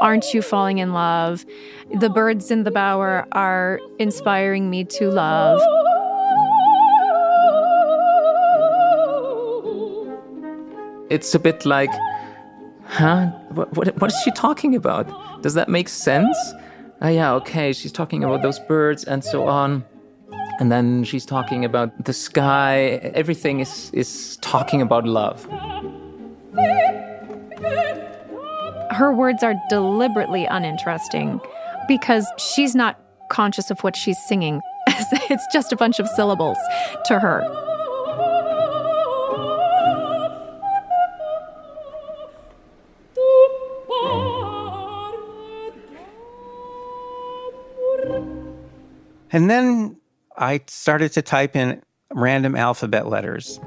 Aren't 0.00 0.34
you 0.34 0.42
falling 0.42 0.78
in 0.78 0.92
love? 0.92 1.46
The 2.00 2.10
birds 2.10 2.50
in 2.50 2.64
the 2.64 2.72
bower 2.72 3.26
are 3.30 3.78
inspiring 4.00 4.70
me 4.70 4.84
to 4.84 5.08
love. 5.08 5.60
It's 11.10 11.32
a 11.34 11.38
bit 11.38 11.64
like, 11.64 11.90
huh? 12.86 13.26
What, 13.50 13.72
what, 13.74 14.00
what 14.00 14.12
is 14.12 14.20
she 14.24 14.32
talking 14.32 14.74
about? 14.74 15.42
Does 15.42 15.54
that 15.54 15.68
make 15.68 15.88
sense? 15.88 16.36
Oh, 17.00 17.08
yeah, 17.08 17.32
okay, 17.34 17.72
she's 17.72 17.92
talking 17.92 18.24
about 18.24 18.42
those 18.42 18.58
birds 18.58 19.04
and 19.04 19.22
so 19.22 19.46
on. 19.46 19.84
And 20.58 20.72
then 20.72 21.04
she's 21.04 21.24
talking 21.24 21.64
about 21.64 22.04
the 22.04 22.12
sky. 22.12 23.00
Everything 23.14 23.60
is, 23.60 23.90
is 23.92 24.36
talking 24.38 24.82
about 24.82 25.06
love. 25.06 25.44
Her 28.90 29.12
words 29.12 29.44
are 29.44 29.54
deliberately 29.68 30.46
uninteresting 30.46 31.40
because 31.86 32.26
she's 32.38 32.74
not 32.74 32.98
conscious 33.30 33.70
of 33.70 33.78
what 33.80 33.94
she's 33.94 34.18
singing. 34.26 34.60
it's 35.30 35.46
just 35.52 35.72
a 35.72 35.76
bunch 35.76 36.00
of 36.00 36.08
syllables 36.08 36.58
to 37.04 37.20
her. 37.20 37.44
And 49.30 49.48
then 49.50 49.97
I 50.38 50.60
started 50.68 51.12
to 51.12 51.22
type 51.22 51.56
in 51.56 51.82
random 52.14 52.54
alphabet 52.54 53.08
letters. 53.08 53.60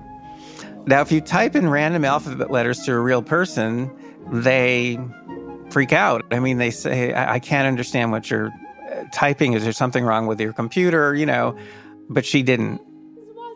Now, 0.87 1.01
if 1.01 1.11
you 1.11 1.21
type 1.21 1.55
in 1.55 1.69
random 1.69 2.05
alphabet 2.05 2.49
letters 2.49 2.79
to 2.85 2.93
a 2.93 2.99
real 2.99 3.21
person, 3.21 3.91
they 4.31 4.97
freak 5.69 5.93
out. 5.93 6.25
I 6.31 6.39
mean, 6.39 6.57
they 6.57 6.71
say, 6.71 7.13
I, 7.13 7.35
I 7.35 7.39
can't 7.39 7.67
understand 7.67 8.11
what 8.11 8.31
you're 8.31 8.47
uh, 8.47 9.03
typing. 9.13 9.53
Is 9.53 9.63
there 9.63 9.73
something 9.73 10.03
wrong 10.03 10.25
with 10.27 10.39
your 10.39 10.53
computer? 10.53 11.13
You 11.13 11.25
know, 11.25 11.55
but 12.09 12.25
she 12.25 12.41
didn't. 12.41 12.81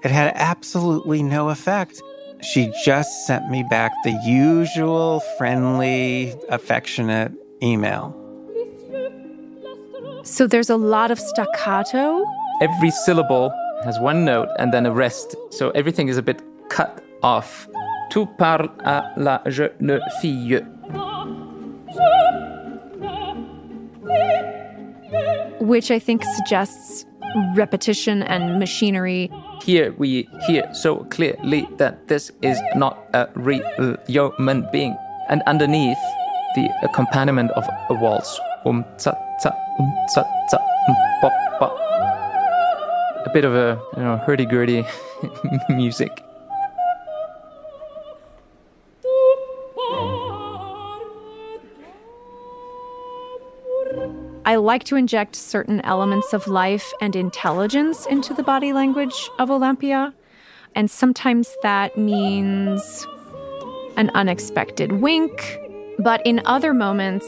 It 0.03 0.11
had 0.11 0.33
absolutely 0.35 1.23
no 1.23 1.49
effect. 1.49 2.01
She 2.41 2.71
just 2.83 3.25
sent 3.25 3.49
me 3.49 3.63
back 3.69 3.91
the 4.03 4.11
usual 4.25 5.21
friendly, 5.37 6.35
affectionate 6.49 7.31
email. 7.63 8.13
So 10.23 10.45
there's 10.45 10.69
a 10.69 10.77
lot 10.77 11.11
of 11.11 11.19
staccato. 11.19 12.23
Every 12.61 12.91
syllable 12.91 13.51
has 13.83 13.99
one 13.99 14.23
note 14.23 14.47
and 14.59 14.73
then 14.73 14.85
a 14.85 14.91
rest. 14.91 15.35
So 15.51 15.71
everything 15.71 16.07
is 16.07 16.17
a 16.17 16.21
bit 16.21 16.41
cut 16.69 17.03
off. 17.21 17.67
Tu 18.09 18.25
parles 18.37 18.69
à 18.85 19.11
la 19.17 19.39
jeune 19.49 19.99
fille. 20.21 20.61
Which 25.59 25.91
I 25.91 25.99
think 25.99 26.23
suggests 26.35 27.05
repetition 27.55 28.23
and 28.23 28.59
machinery. 28.59 29.29
Here 29.63 29.93
we 29.97 30.29
hear 30.47 30.73
so 30.73 31.03
clearly 31.05 31.67
that 31.77 32.07
this 32.07 32.31
is 32.41 32.57
not 32.75 32.97
a 33.13 33.27
real 33.35 33.97
human 34.07 34.67
being. 34.71 34.95
And 35.27 35.41
underneath, 35.47 35.97
the 36.55 36.69
accompaniment 36.83 37.51
of 37.51 37.67
a 37.89 37.93
waltz. 37.95 38.39
Um, 38.65 38.85
tsa, 38.97 39.13
tsa, 39.39 39.51
um, 39.79 39.93
tsa, 40.07 40.23
tsa, 40.49 40.57
um. 40.57 40.95
A 41.23 41.44
bit 43.35 43.43
of 43.43 43.53
a 43.53 43.77
you 43.97 44.01
know 44.01 44.15
hurdy-gurdy 44.15 44.85
music. 45.69 46.23
I 54.45 54.55
like 54.55 54.85
to 54.85 54.95
inject 54.95 55.35
certain 55.35 55.81
elements 55.81 56.31
of 56.31 56.47
life 56.47 56.93
and 57.01 57.13
intelligence 57.13 58.05
into 58.05 58.33
the 58.33 58.41
body 58.41 58.71
language 58.71 59.29
of 59.37 59.51
Olympia. 59.51 60.13
And 60.73 60.89
sometimes 60.89 61.57
that 61.61 61.97
means 61.97 63.05
an 63.97 64.11
unexpected 64.13 65.01
wink, 65.01 65.59
but 65.99 66.25
in 66.25 66.41
other 66.45 66.73
moments, 66.73 67.25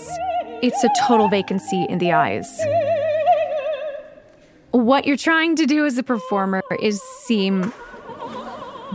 it's 0.61 0.81
a 0.85 0.89
total 1.05 1.27
vacancy 1.27 1.85
in 1.89 1.97
the 1.97 2.13
eyes. 2.13 2.47
What 4.77 5.07
you're 5.07 5.17
trying 5.17 5.55
to 5.55 5.65
do 5.65 5.87
as 5.87 5.97
a 5.97 6.03
performer 6.03 6.61
is 6.79 7.01
seem 7.01 7.73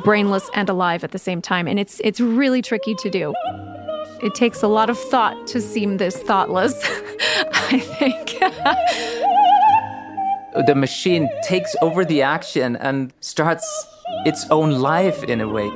brainless 0.04 0.48
and 0.54 0.68
alive 0.68 1.02
at 1.02 1.10
the 1.10 1.18
same 1.18 1.42
time, 1.42 1.66
and 1.66 1.80
it's 1.80 2.00
it's 2.04 2.20
really 2.20 2.62
tricky 2.62 2.94
to 2.94 3.10
do. 3.10 3.34
It 4.22 4.36
takes 4.36 4.62
a 4.62 4.68
lot 4.68 4.90
of 4.90 4.96
thought 4.96 5.48
to 5.48 5.60
seem 5.60 5.96
this 5.96 6.16
thoughtless, 6.18 6.74
I 7.52 7.80
think. 7.80 8.38
the 10.66 10.76
machine 10.76 11.28
takes 11.42 11.74
over 11.82 12.04
the 12.04 12.22
action 12.22 12.76
and 12.76 13.12
starts 13.18 13.66
its 14.24 14.48
own 14.50 14.78
life 14.78 15.24
in 15.24 15.40
a 15.40 15.48
way 15.48 15.68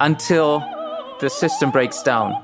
until 0.00 0.58
the 1.20 1.30
system 1.30 1.70
breaks 1.70 2.02
down. 2.02 2.34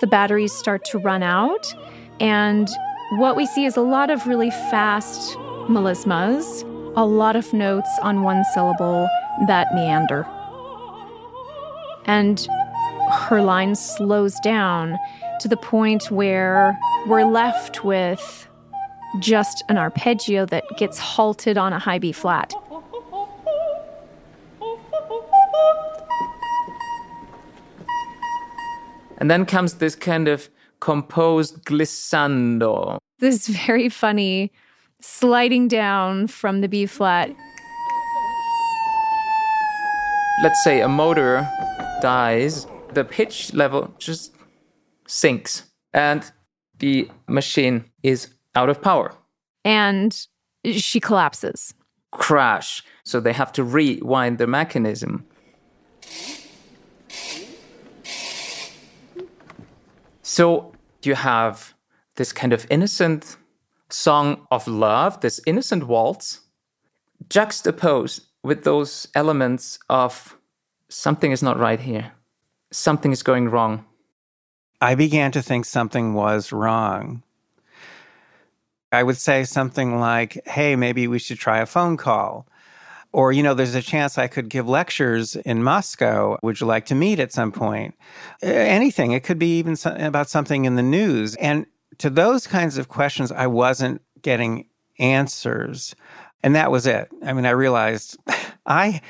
The 0.00 0.06
batteries 0.06 0.52
start 0.52 0.84
to 0.92 0.98
run 0.98 1.24
out, 1.24 1.74
and 2.20 2.68
what 3.10 3.36
we 3.36 3.46
see 3.46 3.64
is 3.64 3.76
a 3.76 3.80
lot 3.80 4.10
of 4.10 4.26
really 4.26 4.50
fast 4.50 5.36
melismas, 5.68 6.62
a 6.94 7.04
lot 7.06 7.36
of 7.36 7.52
notes 7.52 7.88
on 8.02 8.22
one 8.22 8.44
syllable 8.52 9.08
that 9.46 9.74
meander. 9.74 10.26
And 12.04 12.46
her 13.10 13.40
line 13.40 13.74
slows 13.74 14.38
down 14.40 14.98
to 15.40 15.48
the 15.48 15.56
point 15.56 16.10
where 16.10 16.78
we're 17.06 17.24
left 17.24 17.82
with 17.82 18.46
just 19.20 19.64
an 19.70 19.78
arpeggio 19.78 20.44
that 20.46 20.64
gets 20.76 20.98
halted 20.98 21.56
on 21.56 21.72
a 21.72 21.78
high 21.78 21.98
B 21.98 22.12
flat. 22.12 22.52
And 29.16 29.30
then 29.30 29.46
comes 29.46 29.74
this 29.74 29.96
kind 29.96 30.28
of 30.28 30.50
composed 30.80 31.64
glissando. 31.64 32.98
This 33.18 33.48
very 33.48 33.88
funny 33.88 34.52
sliding 35.00 35.68
down 35.68 36.26
from 36.26 36.60
the 36.60 36.68
B 36.68 36.86
flat. 36.86 37.30
Let's 40.42 40.62
say 40.62 40.80
a 40.80 40.88
motor 40.88 41.48
dies, 42.00 42.66
the 42.94 43.04
pitch 43.04 43.52
level 43.54 43.92
just 43.98 44.34
sinks 45.06 45.64
and 45.92 46.30
the 46.78 47.10
machine 47.26 47.84
is 48.02 48.28
out 48.54 48.68
of 48.68 48.80
power. 48.80 49.12
And 49.64 50.26
she 50.64 51.00
collapses. 51.00 51.74
Crash. 52.12 52.82
So 53.04 53.20
they 53.20 53.32
have 53.32 53.52
to 53.52 53.64
rewind 53.64 54.38
the 54.38 54.46
mechanism. 54.46 55.26
So 60.28 60.72
you 61.02 61.14
have 61.14 61.72
this 62.16 62.34
kind 62.34 62.52
of 62.52 62.66
innocent 62.68 63.38
song 63.88 64.46
of 64.50 64.68
love, 64.68 65.22
this 65.22 65.40
innocent 65.46 65.86
waltz, 65.86 66.40
juxtaposed 67.30 68.26
with 68.42 68.62
those 68.62 69.08
elements 69.14 69.78
of 69.88 70.36
something 70.90 71.32
is 71.32 71.42
not 71.42 71.58
right 71.58 71.80
here, 71.80 72.12
something 72.70 73.10
is 73.10 73.22
going 73.22 73.48
wrong. 73.48 73.86
I 74.82 74.96
began 74.96 75.32
to 75.32 75.40
think 75.40 75.64
something 75.64 76.12
was 76.12 76.52
wrong. 76.52 77.22
I 78.92 79.04
would 79.04 79.16
say 79.16 79.44
something 79.44 79.98
like, 79.98 80.46
hey, 80.46 80.76
maybe 80.76 81.08
we 81.08 81.18
should 81.18 81.38
try 81.38 81.60
a 81.60 81.66
phone 81.66 81.96
call. 81.96 82.46
Or, 83.18 83.32
you 83.32 83.42
know, 83.42 83.52
there's 83.52 83.74
a 83.74 83.82
chance 83.82 84.16
I 84.16 84.28
could 84.28 84.48
give 84.48 84.68
lectures 84.68 85.34
in 85.34 85.64
Moscow. 85.64 86.38
Would 86.44 86.60
you 86.60 86.68
like 86.68 86.86
to 86.86 86.94
meet 86.94 87.18
at 87.18 87.32
some 87.32 87.50
point? 87.50 87.96
Anything. 88.42 89.10
It 89.10 89.24
could 89.24 89.40
be 89.40 89.58
even 89.58 89.76
about 89.96 90.30
something 90.30 90.66
in 90.66 90.76
the 90.76 90.84
news. 90.84 91.34
And 91.34 91.66
to 91.98 92.10
those 92.10 92.46
kinds 92.46 92.78
of 92.78 92.86
questions, 92.86 93.32
I 93.32 93.48
wasn't 93.48 94.02
getting 94.22 94.66
answers. 95.00 95.96
And 96.44 96.54
that 96.54 96.70
was 96.70 96.86
it. 96.86 97.08
I 97.24 97.32
mean, 97.32 97.44
I 97.44 97.50
realized 97.50 98.16
I 98.66 99.00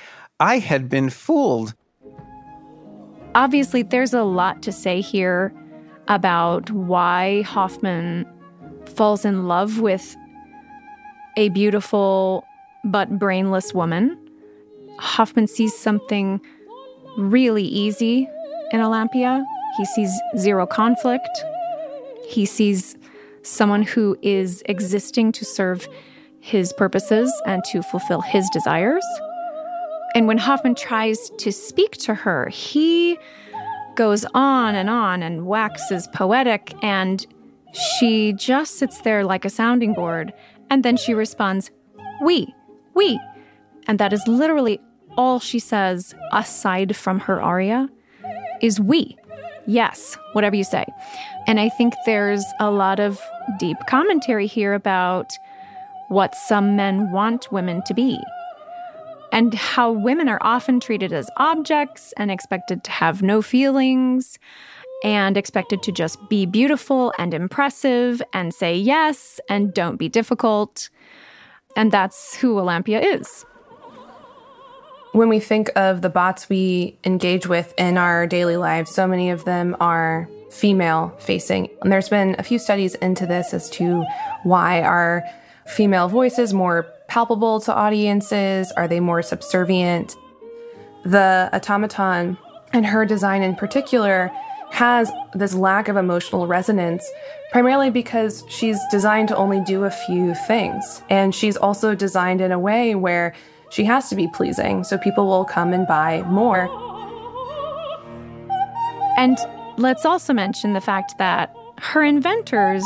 I 0.41 0.59
had 0.59 0.89
been 0.89 1.11
fooled. 1.11 1.75
Obviously, 3.35 3.83
there's 3.83 4.15
a 4.15 4.23
lot 4.23 4.63
to 4.63 4.73
say 4.73 5.03
here 5.03 5.53
about 6.09 6.71
why 6.71 7.43
Hoffmann 7.43 8.25
falls 8.87 9.27
in 9.27 9.47
love 9.47 9.81
with 9.81 10.17
a 11.37 11.51
beautiful 11.51 12.48
but 12.85 13.19
brainless 13.19 13.75
woman. 13.75 14.19
Hoffmann 14.99 15.47
sees 15.47 15.77
something 15.77 16.41
really 17.17 17.65
easy 17.65 18.29
in 18.73 18.81
Olympia. 18.81 19.45
He 19.77 19.85
sees 19.85 20.13
zero 20.37 20.67
conflict. 20.67 21.45
He 22.27 22.47
sees 22.47 22.97
someone 23.43 23.83
who 23.83 24.17
is 24.23 24.63
existing 24.67 25.33
to 25.33 25.45
serve 25.45 25.89
his 26.41 26.73
purposes 26.73 27.33
and 27.47 27.63
to 27.65 27.83
fulfill 27.83 28.21
his 28.21 28.49
desires. 28.51 29.05
And 30.15 30.27
when 30.27 30.39
Hoffmann 30.39 30.75
tries 30.75 31.31
to 31.39 31.53
speak 31.53 31.93
to 31.99 32.15
her, 32.15 32.49
he 32.49 33.19
goes 33.95 34.25
on 34.35 34.75
and 34.75 34.89
on 34.89 35.23
and 35.23 35.47
waxes 35.47 36.09
poetic, 36.09 36.73
and 36.83 37.27
she 37.73 38.33
just 38.33 38.79
sits 38.79 39.01
there 39.01 39.25
like 39.25 39.45
a 39.45 39.51
sounding 39.51 39.93
board. 39.93 40.33
And 40.71 40.85
then 40.85 40.97
she 40.97 41.15
responds, 41.15 41.71
We, 42.23 42.55
we. 42.99 43.19
And 43.87 43.99
that 43.99 44.13
is 44.13 44.23
literally 44.27 44.81
all 45.17 45.41
she 45.41 45.59
says, 45.59 46.15
aside 46.33 46.95
from 46.95 47.21
her 47.21 47.41
aria, 47.41 47.89
is 48.61 48.81
we. 48.81 49.17
Yes, 49.67 50.19
whatever 50.33 50.57
you 50.57 50.65
say. 50.65 50.85
And 51.47 51.59
I 51.61 51.69
think 51.69 51.95
there's 52.07 52.45
a 52.61 52.71
lot 52.71 53.01
of 53.01 53.21
deep 53.59 53.77
commentary 53.89 54.47
here 54.47 54.75
about 54.75 55.31
what 56.09 56.35
some 56.35 56.77
men 56.77 57.11
want 57.13 57.53
women 57.53 57.83
to 57.87 57.95
be 57.95 58.19
and 59.31 59.55
how 59.55 59.93
women 59.93 60.29
are 60.29 60.39
often 60.41 60.81
treated 60.81 61.13
as 61.13 61.31
objects 61.37 62.15
and 62.17 62.31
expected 62.31 62.83
to 62.85 62.91
have 62.91 63.23
no 63.23 63.43
feelings 63.43 64.39
and 65.05 65.37
expected 65.37 65.83
to 65.83 65.93
just 65.93 66.19
be 66.29 66.47
beautiful 66.47 67.13
and 67.19 67.35
impressive 67.35 68.23
and 68.33 68.55
say 68.55 68.75
yes 68.75 69.39
and 69.49 69.75
don't 69.75 69.97
be 69.97 70.09
difficult. 70.09 70.89
And 71.79 71.93
that's 71.93 72.35
who 72.35 72.59
Olympia 72.59 73.01
is. 73.01 73.47
When 75.13 75.29
we 75.29 75.39
think 75.39 75.71
of 75.77 76.03
the 76.03 76.09
bots 76.09 76.49
we 76.49 76.99
engage 77.05 77.47
with 77.47 77.73
in 77.79 77.97
our 77.97 78.27
daily 78.27 78.57
lives, 78.57 78.91
so 78.91 79.07
many 79.07 79.31
of 79.31 79.45
them 79.45 79.77
are 79.79 80.29
female 80.51 81.15
facing. 81.21 81.71
And 81.81 81.93
there's 81.93 82.09
been 82.09 82.35
a 82.37 82.43
few 82.43 82.59
studies 82.59 82.97
into 82.97 83.27
this 83.27 83.55
as 83.55 83.71
to 83.71 84.05
why 84.43 84.83
are 84.83 85.23
female 85.67 86.09
voices 86.09 86.53
more 86.53 86.85
palpable 87.07 87.61
to 87.61 87.73
audiences? 87.73 88.73
Are 88.73 88.89
they 88.89 88.99
more 88.99 89.23
subservient? 89.23 90.17
The 91.05 91.49
automaton 91.53 92.39
and 92.73 92.85
her 92.85 93.07
design 93.07 93.43
in 93.43 93.55
particular 93.55 94.33
has 94.71 95.11
this 95.35 95.55
lack 95.55 95.89
of 95.89 95.97
emotional 95.97 96.47
resonance, 96.47 97.09
primarily 97.51 97.91
because 97.91 98.45
she's 98.49 98.79
designed 98.91 99.29
to 99.29 99.37
only 99.37 99.61
do 99.63 99.85
a 99.85 99.91
few 99.91 100.35
things. 100.47 101.03
And 101.11 101.35
she's 101.35 101.57
also 101.57 101.95
designed 101.95 102.41
in 102.41 102.53
a 102.53 102.59
way 102.59 102.95
where 102.95 103.35
she 103.71 103.85
has 103.85 104.09
to 104.11 104.17
be 104.17 104.29
pleasing, 104.29 104.85
so 104.85 104.97
people 104.99 105.27
will 105.27 105.45
come 105.45 105.73
and 105.73 105.87
buy 105.87 106.23
more. 106.23 106.69
And 109.19 109.37
let's 109.77 110.05
also 110.05 110.33
mention 110.33 110.73
the 110.75 110.81
fact 110.81 111.19
that 111.19 111.55
her 111.79 112.03
inventors 112.03 112.85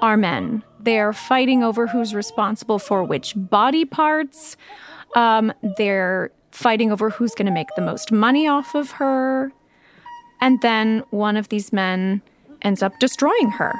are 0.00 0.16
men. 0.16 0.62
They're 0.80 1.12
fighting 1.12 1.62
over 1.62 1.86
who's 1.86 2.14
responsible 2.14 2.78
for 2.78 3.02
which 3.02 3.32
body 3.36 3.84
parts. 3.84 4.56
Um, 5.16 5.52
they're 5.76 6.30
fighting 6.50 6.92
over 6.92 7.10
who's 7.10 7.34
going 7.34 7.46
to 7.46 7.52
make 7.52 7.68
the 7.74 7.82
most 7.82 8.12
money 8.12 8.46
off 8.46 8.74
of 8.74 8.92
her. 8.92 9.52
And 10.40 10.60
then 10.60 11.02
one 11.10 11.36
of 11.36 11.48
these 11.48 11.72
men 11.72 12.22
ends 12.62 12.82
up 12.82 12.98
destroying 12.98 13.50
her. 13.50 13.74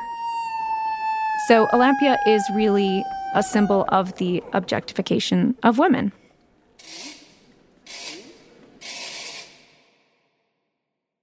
So 1.49 1.69
Olympia 1.73 2.19
is 2.27 2.43
really 2.55 3.05
a 3.35 3.43
symbol 3.43 3.85
of 3.89 4.15
the 4.17 4.43
objectification 4.53 5.57
of 5.63 5.79
women. 5.79 6.13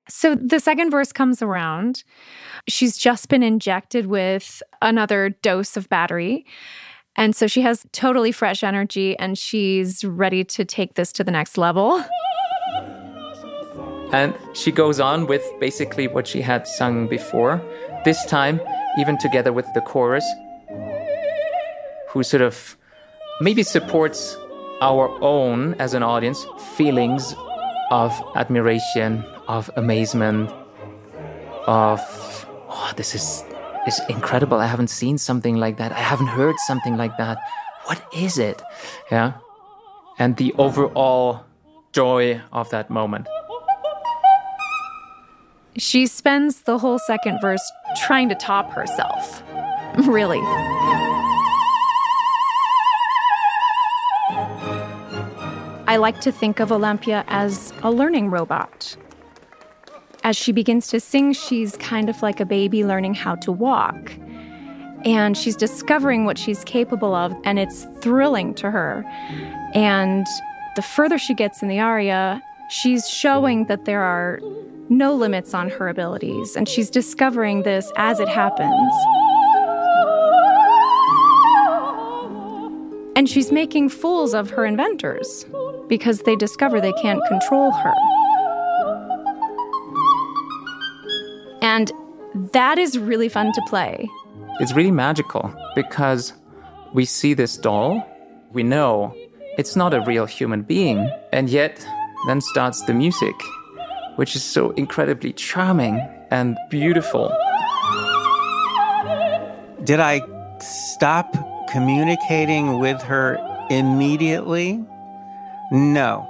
So 0.10 0.36
the 0.36 0.60
second 0.60 0.92
verse 0.92 1.12
comes 1.12 1.42
around. 1.42 2.04
She's 2.68 2.96
just 2.96 3.28
been 3.30 3.42
injected 3.42 4.06
with 4.06 4.62
another 4.80 5.30
dose 5.42 5.76
of 5.76 5.90
battery. 5.90 6.46
And 7.16 7.36
so 7.36 7.48
she 7.48 7.62
has 7.62 7.86
totally 7.92 8.32
fresh 8.32 8.64
energy 8.64 9.18
and 9.18 9.36
she's 9.38 10.06
ready 10.06 10.44
to 10.44 10.64
take 10.64 10.94
this 10.94 11.12
to 11.14 11.24
the 11.24 11.32
next 11.32 11.58
level. 11.58 12.04
And 14.12 14.36
she 14.54 14.72
goes 14.72 15.00
on 15.00 15.28
with 15.28 15.44
basically 15.60 16.08
what 16.08 16.28
she 16.28 16.42
had 16.42 16.68
sung 16.68 17.08
before, 17.08 17.62
this 18.04 18.26
time, 18.26 18.60
even 19.00 19.18
together 19.18 19.54
with 19.54 19.66
the 19.74 19.82
chorus, 19.82 20.26
who 22.10 22.24
sort 22.24 22.42
of 22.42 22.78
maybe 23.40 23.64
supports 23.64 24.36
our 24.82 25.10
own, 25.22 25.76
as 25.76 25.94
an 25.94 26.04
audience, 26.04 26.46
feelings 26.76 27.36
of 27.92 28.12
admiration, 28.36 29.24
of 29.48 29.70
amazement, 29.78 30.50
of, 31.68 32.00
oh, 32.68 32.92
this 32.98 33.16
is, 33.16 33.46
is 33.88 34.02
incredible. 34.10 34.58
I 34.58 34.66
haven't 34.66 34.90
seen 34.90 35.18
something 35.18 35.56
like 35.56 35.78
that. 35.78 35.92
I 35.92 36.00
haven't 36.00 36.28
heard 36.28 36.56
something 36.68 36.98
like 36.98 37.16
that. 37.18 37.38
What 37.86 38.02
is 38.14 38.38
it? 38.38 38.62
Yeah. 39.10 39.34
And 40.20 40.36
the 40.38 40.54
overall 40.58 41.46
joy 41.94 42.42
of 42.52 42.70
that 42.72 42.90
moment. 42.90 43.28
She 45.78 46.06
spends 46.06 46.64
the 46.64 46.78
whole 46.78 47.00
second 47.00 47.40
verse 47.42 47.62
trying 48.06 48.30
to 48.30 48.36
top 48.36 48.72
herself. 48.72 49.42
really. 50.08 50.40
I 55.88 55.98
like 55.98 56.22
to 56.22 56.32
think 56.32 56.60
of 56.60 56.72
Olympia 56.72 57.26
as 57.28 57.74
a 57.84 57.92
learning 57.92 58.30
robot. 58.30 58.96
As 60.24 60.38
she 60.38 60.52
begins 60.52 60.88
to 60.90 61.00
sing, 61.00 61.34
she's 61.34 61.76
kind 61.78 62.10
of 62.10 62.22
like 62.22 62.40
a 62.40 62.46
baby 62.46 62.86
learning 62.86 63.16
how 63.16 63.36
to 63.36 63.52
walk. 63.52 64.14
And 65.04 65.36
she's 65.36 65.56
discovering 65.56 66.26
what 66.26 66.38
she's 66.38 66.64
capable 66.64 67.16
of, 67.16 67.34
and 67.44 67.58
it's 67.58 67.86
thrilling 68.02 68.54
to 68.56 68.70
her. 68.72 69.04
And 69.74 70.26
the 70.76 70.82
further 70.82 71.18
she 71.18 71.34
gets 71.34 71.62
in 71.62 71.68
the 71.68 71.80
aria, 71.80 72.42
she's 72.72 73.10
showing 73.10 73.66
that 73.66 73.86
there 73.86 74.02
are 74.02 74.40
no 74.90 75.14
limits 75.14 75.54
on 75.54 75.70
her 75.70 75.90
abilities, 75.90 76.56
and 76.56 76.68
she's 76.68 76.90
discovering 76.90 77.64
this 77.64 77.92
as 77.98 78.20
it 78.20 78.28
happens. 78.28 78.94
And 83.16 83.30
she's 83.30 83.52
making 83.52 83.90
fools 83.90 84.34
of 84.34 84.50
her 84.52 84.66
inventors 84.66 85.46
because 85.88 86.22
they 86.22 86.36
discover 86.36 86.80
they 86.80 86.94
can't 86.94 87.22
control 87.28 87.72
her. 87.72 87.94
And 91.62 91.92
that 92.54 92.80
is 92.80 92.98
really 92.98 93.30
fun 93.30 93.52
to 93.52 93.62
play. 93.68 94.10
It's 94.60 94.74
really 94.74 94.92
magical 94.92 95.54
because 95.76 96.34
we 96.94 97.06
see 97.06 97.34
this 97.34 97.58
doll, 97.58 98.02
we 98.54 98.64
know 98.64 99.14
it's 99.58 99.76
not 99.76 99.94
a 99.94 100.02
real 100.02 100.26
human 100.26 100.62
being, 100.62 101.10
and 101.32 101.50
yet 101.50 101.86
then 102.28 102.42
starts 102.42 102.82
the 102.84 102.94
music 102.94 103.36
which 104.16 104.36
is 104.36 104.44
so 104.44 104.72
incredibly 104.72 105.34
charming 105.34 106.00
and 106.30 106.58
beautiful. 106.70 107.36
Did 109.84 110.00
I 110.00 110.22
stop 110.60 111.34
communicating 111.70 112.80
with 112.80 113.02
her 113.02 113.38
immediately? 113.70 114.84
No. 115.72 116.28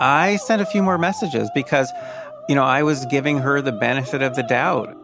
I 0.00 0.36
sent 0.36 0.60
a 0.62 0.66
few 0.66 0.82
more 0.82 0.98
messages 0.98 1.48
because, 1.54 1.92
you 2.48 2.54
know, 2.54 2.64
I 2.64 2.82
was 2.82 3.06
giving 3.06 3.38
her 3.38 3.60
the 3.62 3.72
benefit 3.72 4.22
of 4.22 4.36
the 4.36 4.42
doubt. 4.42 4.94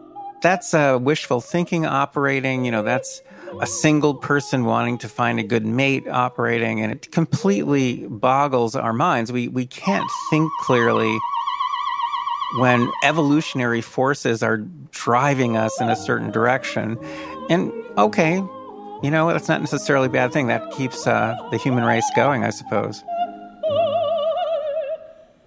That's 0.41 0.73
a 0.73 0.97
wishful 0.97 1.41
thinking 1.41 1.85
operating, 1.85 2.65
you 2.65 2.71
know, 2.71 2.83
that's 2.83 3.21
a 3.61 3.67
single 3.67 4.13
person 4.13 4.65
wanting 4.65 4.97
to 4.99 5.09
find 5.09 5.39
a 5.39 5.43
good 5.43 5.65
mate 5.65 6.07
operating, 6.07 6.81
and 6.81 6.91
it 6.91 7.11
completely 7.11 8.07
boggles 8.07 8.75
our 8.75 8.93
minds. 8.93 9.31
We, 9.31 9.47
we 9.47 9.65
can't 9.65 10.09
think 10.29 10.51
clearly 10.61 11.17
when 12.57 12.91
evolutionary 13.03 13.81
forces 13.81 14.43
are 14.43 14.57
driving 14.91 15.57
us 15.57 15.79
in 15.81 15.89
a 15.89 15.95
certain 15.95 16.31
direction. 16.31 16.97
And 17.49 17.71
okay, 17.97 18.35
you 19.03 19.11
know, 19.11 19.27
that's 19.27 19.47
not 19.47 19.61
necessarily 19.61 20.07
a 20.07 20.11
bad 20.11 20.31
thing. 20.31 20.47
That 20.47 20.71
keeps 20.71 21.05
uh, 21.05 21.35
the 21.51 21.57
human 21.57 21.83
race 21.83 22.09
going, 22.15 22.43
I 22.43 22.49
suppose. 22.49 23.03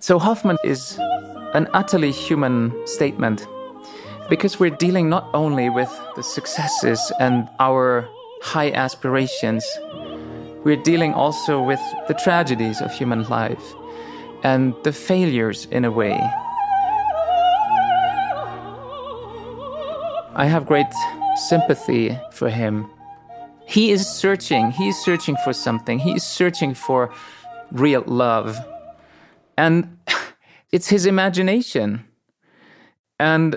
So 0.01 0.19
Hoffmann 0.19 0.59
is 0.65 0.99
an 1.55 1.69
utterly 1.73 2.13
human 2.13 2.75
statement 2.87 3.47
because 4.29 4.61
we're 4.61 4.77
dealing 4.77 5.09
not 5.09 5.29
only 5.35 5.71
with 5.71 5.91
the 6.17 6.23
successes 6.23 7.13
and 7.19 7.49
our 7.59 8.09
high 8.43 8.71
aspirations, 8.73 9.65
we're 10.65 10.83
dealing 10.83 11.15
also 11.15 11.63
with 11.63 11.81
the 12.09 12.15
tragedies 12.15 12.81
of 12.81 12.93
human 12.93 13.25
life 13.29 13.75
and 14.43 14.75
the 14.85 14.93
failures 14.93 15.67
in 15.71 15.85
a 15.85 15.91
way 15.91 16.21
I 20.39 20.47
have 20.47 20.67
great 20.67 20.87
sympathy 21.49 22.17
for 22.31 22.49
him. 22.49 22.89
He 23.67 23.91
is 23.91 24.07
searching. 24.07 24.71
He 24.71 24.87
is 24.87 24.97
searching 24.97 25.37
for 25.43 25.53
something. 25.53 25.99
He 25.99 26.13
is 26.13 26.23
searching 26.23 26.75
for 26.75 27.13
real 27.73 28.05
love. 28.07 28.57
And 29.57 29.99
it's 30.73 30.87
his 30.87 31.07
imagination. 31.07 32.05
And 33.19 33.57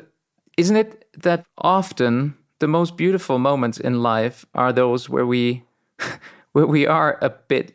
isn't 0.62 0.78
it 0.78 1.08
that 1.18 1.44
often 1.58 2.36
the 2.60 2.68
most 2.68 2.96
beautiful 2.96 3.40
moments 3.40 3.80
in 3.80 4.04
life 4.04 4.46
are 4.54 4.72
those 4.72 5.10
where 5.10 5.26
we 5.26 5.64
where 6.54 6.68
we 6.68 6.86
are 6.86 7.18
a 7.22 7.30
bit 7.30 7.74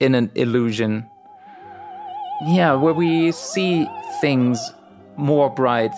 in 0.00 0.14
an 0.14 0.30
illusion. 0.34 1.06
Yeah, 2.48 2.74
where 2.74 2.94
we 2.94 3.32
see 3.32 3.86
things 4.20 4.58
more 5.16 5.48
bright 5.48 5.94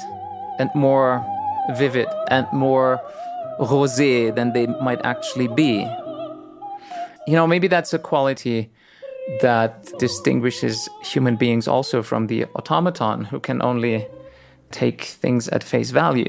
and 0.58 0.70
more 0.74 1.24
vivid 1.76 2.08
and 2.28 2.46
more 2.52 3.00
rosé 3.58 4.34
than 4.34 4.52
they 4.52 4.66
might 4.66 5.00
actually 5.04 5.48
be. 5.48 5.72
You 7.26 7.36
know, 7.38 7.46
maybe 7.46 7.68
that's 7.68 7.94
a 7.94 7.98
quality 7.98 8.70
that 9.40 9.90
distinguishes 9.98 10.88
human 11.02 11.36
beings 11.36 11.66
also 11.66 12.02
from 12.02 12.26
the 12.26 12.44
automaton 12.54 13.24
who 13.24 13.40
can 13.40 13.60
only 13.62 14.06
take 14.70 15.04
things 15.04 15.48
at 15.48 15.64
face 15.64 15.90
value. 15.90 16.28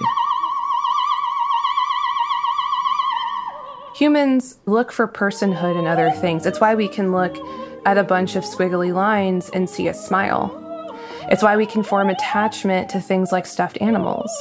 Humans 3.96 4.60
look 4.66 4.92
for 4.92 5.08
personhood 5.08 5.78
in 5.78 5.86
other 5.86 6.10
things. 6.10 6.46
It's 6.46 6.62
why 6.62 6.74
we 6.76 6.88
can 6.88 7.12
look 7.12 7.38
at 7.86 7.98
a 7.98 8.04
bunch 8.04 8.36
of 8.36 8.44
squiggly 8.46 8.94
lines 8.94 9.50
and 9.50 9.70
see 9.70 9.90
a 9.90 9.94
smile. 9.94 10.56
It's 11.30 11.44
why 11.44 11.58
we 11.58 11.66
can 11.66 11.84
form 11.84 12.10
attachment 12.10 12.90
to 12.92 13.02
things 13.02 13.32
like 13.32 13.46
stuffed 13.46 13.78
animals. 13.82 14.32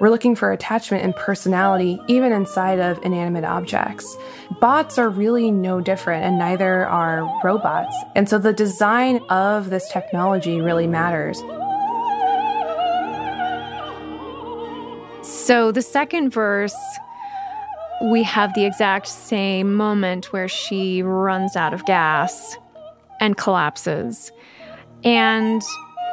We're 0.00 0.10
looking 0.10 0.36
for 0.36 0.52
attachment 0.52 1.04
and 1.04 1.14
personality 1.14 2.00
even 2.06 2.32
inside 2.32 2.78
of 2.78 3.02
inanimate 3.02 3.44
objects. 3.44 4.16
Bots 4.60 4.96
are 4.96 5.08
really 5.08 5.50
no 5.50 5.80
different, 5.80 6.24
and 6.24 6.38
neither 6.38 6.86
are 6.86 7.40
robots. 7.42 7.96
And 8.14 8.28
so 8.28 8.38
the 8.38 8.52
design 8.52 9.20
of 9.28 9.70
this 9.70 9.88
technology 9.90 10.60
really 10.60 10.86
matters. 10.86 11.42
So 15.48 15.72
the 15.72 15.80
second 15.80 16.28
verse, 16.28 16.76
we 18.12 18.22
have 18.22 18.52
the 18.52 18.66
exact 18.66 19.08
same 19.08 19.72
moment 19.72 20.30
where 20.30 20.46
she 20.46 21.02
runs 21.02 21.56
out 21.56 21.72
of 21.72 21.86
gas 21.86 22.58
and 23.18 23.34
collapses. 23.34 24.30
And 25.04 25.62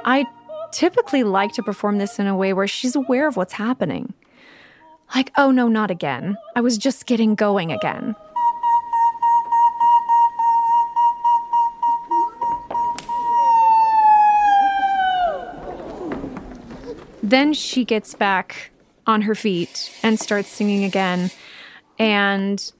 I 0.05 0.25
typically 0.71 1.25
like 1.25 1.51
to 1.55 1.63
perform 1.63 1.97
this 1.97 2.17
in 2.17 2.27
a 2.27 2.35
way 2.37 2.53
where 2.53 2.65
she's 2.65 2.95
aware 2.95 3.27
of 3.27 3.35
what's 3.35 3.51
happening. 3.51 4.13
Like, 5.13 5.33
oh 5.35 5.51
no, 5.51 5.67
not 5.67 5.91
again. 5.91 6.37
I 6.55 6.61
was 6.61 6.77
just 6.77 7.05
getting 7.05 7.35
going 7.35 7.73
again. 7.73 8.15
Then 17.21 17.51
she 17.51 17.83
gets 17.83 18.13
back 18.13 18.71
on 19.07 19.21
her 19.23 19.35
feet 19.35 19.91
and 20.03 20.19
starts 20.19 20.49
singing 20.49 20.83
again 20.83 21.31
and 21.99 22.71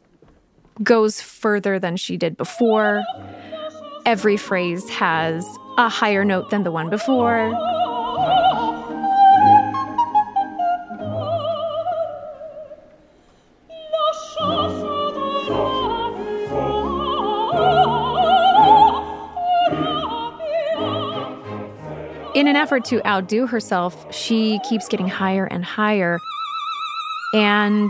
goes 0.83 1.21
further 1.21 1.79
than 1.79 1.95
she 1.97 2.17
did 2.17 2.38
before. 2.38 3.03
Every 4.05 4.38
phrase 4.38 4.89
has 4.89 5.45
a 5.77 5.89
higher 5.89 6.25
note 6.25 6.49
than 6.49 6.63
the 6.63 6.71
one 6.71 6.89
before. 6.89 7.53
In 22.36 22.50
an 22.50 22.58
effort 22.58 22.84
to 22.86 23.02
outdo 23.08 23.48
herself, 23.48 24.13
she 24.13 24.60
keeps 24.67 24.89
getting 24.89 25.08
higher 25.08 25.45
and 25.45 25.63
higher. 25.63 26.19
And 27.34 27.89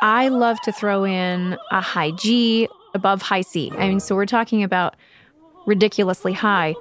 I 0.00 0.28
love 0.28 0.60
to 0.60 0.70
throw 0.70 1.04
in 1.04 1.58
a 1.72 1.80
high 1.80 2.12
G 2.12 2.68
above 2.94 3.20
high 3.20 3.40
C. 3.40 3.72
I 3.76 3.88
mean, 3.88 3.98
so 3.98 4.14
we're 4.14 4.26
talking 4.26 4.62
about 4.62 4.94
ridiculously 5.66 6.32
high. 6.32 6.76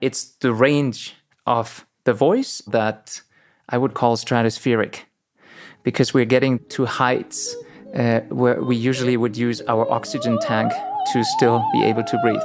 It's 0.00 0.24
the 0.36 0.54
range 0.54 1.16
of 1.46 1.84
the 2.04 2.14
voice 2.14 2.62
that 2.66 3.20
I 3.68 3.76
would 3.76 3.92
call 3.92 4.16
stratospheric 4.16 5.00
because 5.82 6.14
we're 6.14 6.24
getting 6.24 6.60
to 6.70 6.86
heights 6.86 7.54
uh, 7.94 8.20
where 8.28 8.62
we 8.62 8.76
usually 8.76 9.16
would 9.16 9.36
use 9.36 9.62
our 9.68 9.90
oxygen 9.90 10.38
tank 10.40 10.72
to 11.12 11.24
still 11.24 11.64
be 11.72 11.84
able 11.84 12.04
to 12.04 12.18
breathe. 12.18 12.40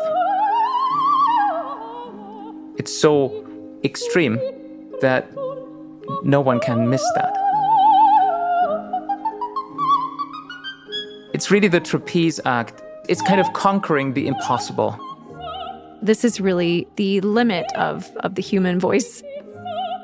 It's 2.77 2.93
so 2.97 3.45
extreme 3.83 4.39
that 5.01 5.27
no 6.23 6.41
one 6.41 6.59
can 6.59 6.89
miss 6.89 7.03
that. 7.15 7.37
It's 11.33 11.49
really 11.49 11.67
the 11.67 11.79
trapeze 11.79 12.39
act. 12.45 12.81
It's 13.09 13.21
kind 13.21 13.39
of 13.39 13.51
conquering 13.53 14.13
the 14.13 14.27
impossible. 14.27 14.97
This 16.01 16.23
is 16.23 16.41
really 16.41 16.87
the 16.95 17.21
limit 17.21 17.65
of, 17.75 18.09
of 18.17 18.35
the 18.35 18.41
human 18.41 18.79
voice 18.79 19.23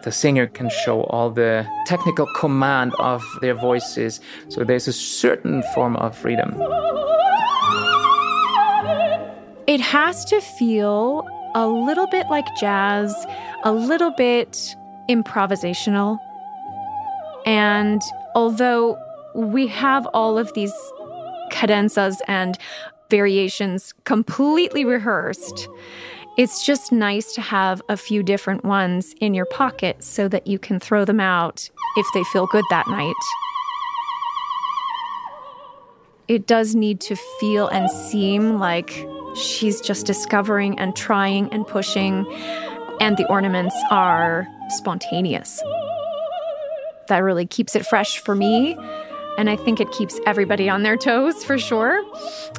the 0.04 0.12
singer 0.12 0.48
can 0.48 0.70
show 0.70 1.04
all 1.04 1.30
the 1.30 1.68
technical 1.86 2.28
command 2.36 2.94
of 3.00 3.24
their 3.42 3.56
voices. 3.56 4.20
So 4.50 4.64
there's 4.64 4.88
a 4.88 4.94
certain 4.94 5.64
form 5.74 5.96
of 5.98 6.18
freedom. 6.18 6.54
It 9.68 9.82
has 9.82 10.24
to 10.26 10.40
feel 10.40 11.28
a 11.56 11.68
little 11.68 12.08
bit 12.08 12.28
like 12.30 12.46
jazz, 12.56 13.14
a 13.64 13.72
little 13.74 14.12
bit 14.12 14.76
improvisational. 15.10 16.18
And 17.46 18.02
although 18.36 18.98
we 19.36 19.68
have 19.68 20.06
all 20.14 20.38
of 20.38 20.54
these 20.54 20.74
cadenzas 21.52 22.18
and 22.28 22.58
variations 23.10 23.94
completely 24.04 24.86
rehearsed, 24.86 25.68
it's 26.38 26.64
just 26.64 26.92
nice 26.92 27.34
to 27.34 27.42
have 27.42 27.82
a 27.90 27.98
few 27.98 28.22
different 28.22 28.64
ones 28.64 29.16
in 29.20 29.34
your 29.34 29.46
pocket 29.46 30.04
so 30.04 30.28
that 30.28 30.46
you 30.46 30.60
can 30.60 30.80
throw 30.80 31.04
them 31.04 31.20
out 31.20 31.68
if 31.98 32.06
they 32.14 32.24
feel 32.26 32.46
good 32.46 32.64
that 32.70 32.88
night. 32.88 33.16
It 36.28 36.46
does 36.46 36.76
need 36.76 37.02
to 37.02 37.16
feel 37.40 37.68
and 37.70 37.90
seem 37.90 38.60
like 38.60 39.08
she's 39.36 39.82
just 39.82 40.06
discovering 40.06 40.78
and 40.78 40.96
trying 40.96 41.52
and 41.52 41.66
pushing, 41.66 42.26
and 43.00 43.18
the 43.18 43.28
ornaments 43.30 43.76
are 43.90 44.48
spontaneous. 44.70 45.62
That 47.08 47.20
really 47.20 47.48
keeps 47.48 47.76
it 47.76 47.86
fresh 47.86 48.20
for 48.20 48.36
me. 48.36 48.78
And 49.38 49.50
I 49.50 49.56
think 49.56 49.80
it 49.80 49.90
keeps 49.92 50.20
everybody 50.26 50.68
on 50.68 50.84
their 50.84 50.98
toes 50.98 51.44
for 51.44 51.58
sure. 51.58 52.04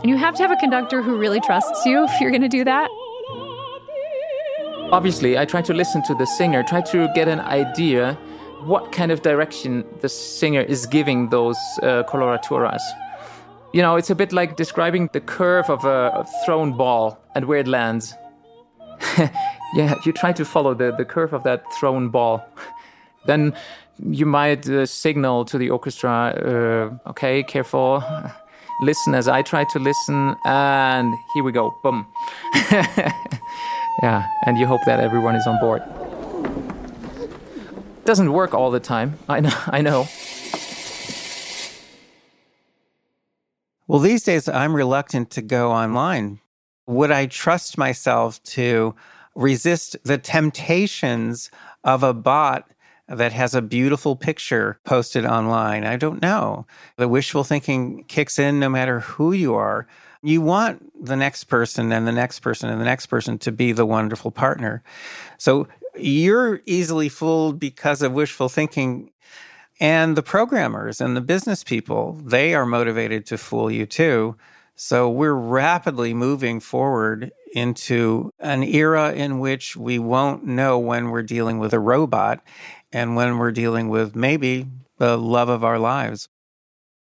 And 0.00 0.08
you 0.08 0.16
have 0.16 0.36
to 0.36 0.42
have 0.42 0.52
a 0.52 0.56
conductor 0.56 1.02
who 1.02 1.18
really 1.18 1.40
trusts 1.40 1.84
you 1.84 2.04
if 2.04 2.20
you're 2.20 2.30
going 2.30 2.42
to 2.42 2.48
do 2.48 2.64
that. 2.64 2.88
Obviously, 4.90 5.36
I 5.36 5.44
try 5.44 5.60
to 5.60 5.74
listen 5.74 6.02
to 6.04 6.14
the 6.14 6.24
singer, 6.24 6.62
try 6.62 6.80
to 6.80 7.08
get 7.14 7.28
an 7.28 7.40
idea 7.40 8.14
what 8.64 8.90
kind 8.90 9.12
of 9.12 9.20
direction 9.20 9.84
the 10.00 10.08
singer 10.08 10.62
is 10.62 10.86
giving 10.86 11.28
those 11.28 11.58
uh, 11.82 12.04
coloraturas. 12.04 12.80
You 13.74 13.82
know, 13.82 13.96
it's 13.96 14.08
a 14.08 14.14
bit 14.14 14.32
like 14.32 14.56
describing 14.56 15.10
the 15.12 15.20
curve 15.20 15.68
of 15.68 15.84
a 15.84 16.26
thrown 16.46 16.74
ball 16.74 17.20
and 17.34 17.44
where 17.44 17.58
it 17.58 17.68
lands. 17.68 18.14
yeah, 19.74 19.94
you 20.06 20.12
try 20.12 20.32
to 20.32 20.44
follow 20.44 20.72
the, 20.72 20.94
the 20.96 21.04
curve 21.04 21.34
of 21.34 21.42
that 21.44 21.70
thrown 21.78 22.08
ball. 22.08 22.42
then 23.26 23.54
you 24.02 24.24
might 24.24 24.66
uh, 24.70 24.86
signal 24.86 25.44
to 25.44 25.58
the 25.58 25.68
orchestra, 25.68 26.90
uh, 27.04 27.10
okay, 27.10 27.42
careful, 27.42 28.02
listen 28.80 29.14
as 29.14 29.28
I 29.28 29.42
try 29.42 29.64
to 29.64 29.78
listen, 29.78 30.34
and 30.46 31.14
here 31.34 31.44
we 31.44 31.52
go, 31.52 31.74
boom. 31.82 32.06
Yeah, 34.02 34.26
and 34.46 34.58
you 34.58 34.66
hope 34.66 34.84
that 34.84 35.00
everyone 35.00 35.34
is 35.34 35.46
on 35.46 35.58
board. 35.60 35.82
Doesn't 38.04 38.32
work 38.32 38.54
all 38.54 38.70
the 38.70 38.80
time. 38.80 39.18
I 39.28 39.40
know. 39.40 39.52
I 39.66 39.82
know. 39.82 40.08
Well, 43.86 44.00
these 44.00 44.22
days 44.22 44.48
I'm 44.48 44.74
reluctant 44.74 45.30
to 45.32 45.42
go 45.42 45.72
online. 45.72 46.40
Would 46.86 47.10
I 47.10 47.26
trust 47.26 47.76
myself 47.76 48.42
to 48.44 48.94
resist 49.34 49.96
the 50.04 50.18
temptations 50.18 51.50
of 51.84 52.02
a 52.02 52.14
bot 52.14 52.70
that 53.08 53.32
has 53.32 53.54
a 53.54 53.62
beautiful 53.62 54.14
picture 54.14 54.78
posted 54.84 55.24
online? 55.24 55.84
I 55.84 55.96
don't 55.96 56.22
know. 56.22 56.66
The 56.96 57.08
wishful 57.08 57.44
thinking 57.44 58.04
kicks 58.04 58.38
in 58.38 58.60
no 58.60 58.68
matter 58.68 59.00
who 59.00 59.32
you 59.32 59.54
are. 59.54 59.86
You 60.22 60.40
want 60.40 61.04
the 61.04 61.16
next 61.16 61.44
person 61.44 61.92
and 61.92 62.06
the 62.06 62.12
next 62.12 62.40
person 62.40 62.70
and 62.70 62.80
the 62.80 62.84
next 62.84 63.06
person 63.06 63.38
to 63.38 63.52
be 63.52 63.72
the 63.72 63.86
wonderful 63.86 64.30
partner. 64.30 64.82
So 65.38 65.68
you're 65.96 66.60
easily 66.66 67.08
fooled 67.08 67.58
because 67.58 68.02
of 68.02 68.12
wishful 68.12 68.48
thinking. 68.48 69.10
And 69.80 70.16
the 70.16 70.22
programmers 70.22 71.00
and 71.00 71.16
the 71.16 71.20
business 71.20 71.62
people, 71.62 72.20
they 72.24 72.54
are 72.54 72.66
motivated 72.66 73.26
to 73.26 73.38
fool 73.38 73.70
you 73.70 73.86
too. 73.86 74.36
So 74.74 75.08
we're 75.10 75.34
rapidly 75.34 76.14
moving 76.14 76.60
forward 76.60 77.32
into 77.52 78.32
an 78.38 78.62
era 78.62 79.12
in 79.12 79.38
which 79.38 79.76
we 79.76 79.98
won't 79.98 80.44
know 80.44 80.78
when 80.78 81.10
we're 81.10 81.22
dealing 81.22 81.58
with 81.58 81.72
a 81.72 81.80
robot 81.80 82.42
and 82.92 83.16
when 83.16 83.38
we're 83.38 83.52
dealing 83.52 83.88
with 83.88 84.14
maybe 84.14 84.66
the 84.98 85.16
love 85.16 85.48
of 85.48 85.64
our 85.64 85.78
lives. 85.78 86.28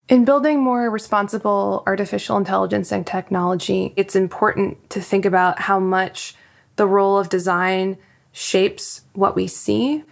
In 0.09 0.25
building 0.25 0.63
more 0.63 0.89
responsible 0.89 1.83
artificial 1.85 2.37
intelligence 2.37 2.93
and 2.93 3.05
technology, 3.05 3.93
it's 3.97 4.15
important 4.15 4.89
to 4.91 5.01
think 5.01 5.25
about 5.25 5.59
how 5.59 5.81
much 5.81 6.37
the 6.77 6.87
role 6.87 7.19
of 7.19 7.29
design 7.29 7.99
shapes 8.31 9.03
what 9.15 9.35
we 9.35 9.49
see. 9.49 10.05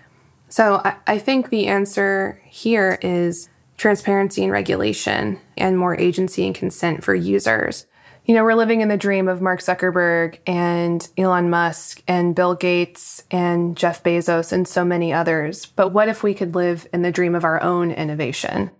So 0.48 0.80
I, 0.84 0.96
I, 1.06 1.18
think 1.18 1.50
the 1.50 1.66
answer 1.68 2.40
here 2.46 2.98
is 3.02 3.48
transparency 3.76 4.42
and 4.42 4.52
regulation 4.52 5.38
and 5.56 5.78
more 5.78 5.96
agency 5.96 6.46
and 6.46 6.54
consent 6.54 7.04
for 7.04 7.14
users. 7.14 7.86
You 8.24 8.34
know, 8.34 8.42
we're 8.42 8.54
living 8.54 8.80
in 8.80 8.88
the 8.88 8.96
dream 8.96 9.28
of 9.28 9.42
Mark 9.42 9.60
Zuckerberg 9.60 10.38
and 10.46 11.06
Elon 11.16 11.50
Musk 11.50 12.02
and 12.08 12.34
Bill 12.34 12.54
Gates 12.54 13.22
and 13.30 13.76
Jeff 13.76 14.02
Bezos 14.02 14.50
and 14.50 14.66
so 14.66 14.84
many 14.84 15.12
others. 15.12 15.66
But 15.66 15.90
what 15.90 16.08
if 16.08 16.22
we 16.22 16.34
could 16.34 16.54
live 16.54 16.88
in 16.92 17.02
the 17.02 17.12
dream 17.12 17.34
of 17.34 17.44
our 17.44 17.62
own 17.62 17.92
innovation? 17.92 18.70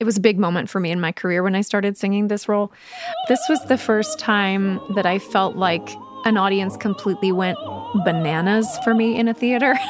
It 0.00 0.04
was 0.04 0.16
a 0.16 0.20
big 0.20 0.38
moment 0.38 0.70
for 0.70 0.80
me 0.80 0.90
in 0.90 0.98
my 0.98 1.12
career 1.12 1.42
when 1.42 1.54
I 1.54 1.60
started 1.60 1.98
singing 1.98 2.28
this 2.28 2.48
role. 2.48 2.72
This 3.28 3.40
was 3.50 3.62
the 3.66 3.76
first 3.76 4.18
time 4.18 4.80
that 4.94 5.04
I 5.04 5.18
felt 5.18 5.56
like 5.56 5.86
an 6.24 6.38
audience 6.38 6.74
completely 6.78 7.32
went 7.32 7.58
bananas 8.04 8.66
for 8.82 8.94
me 8.94 9.18
in 9.18 9.28
a 9.28 9.34
theater. 9.34 9.74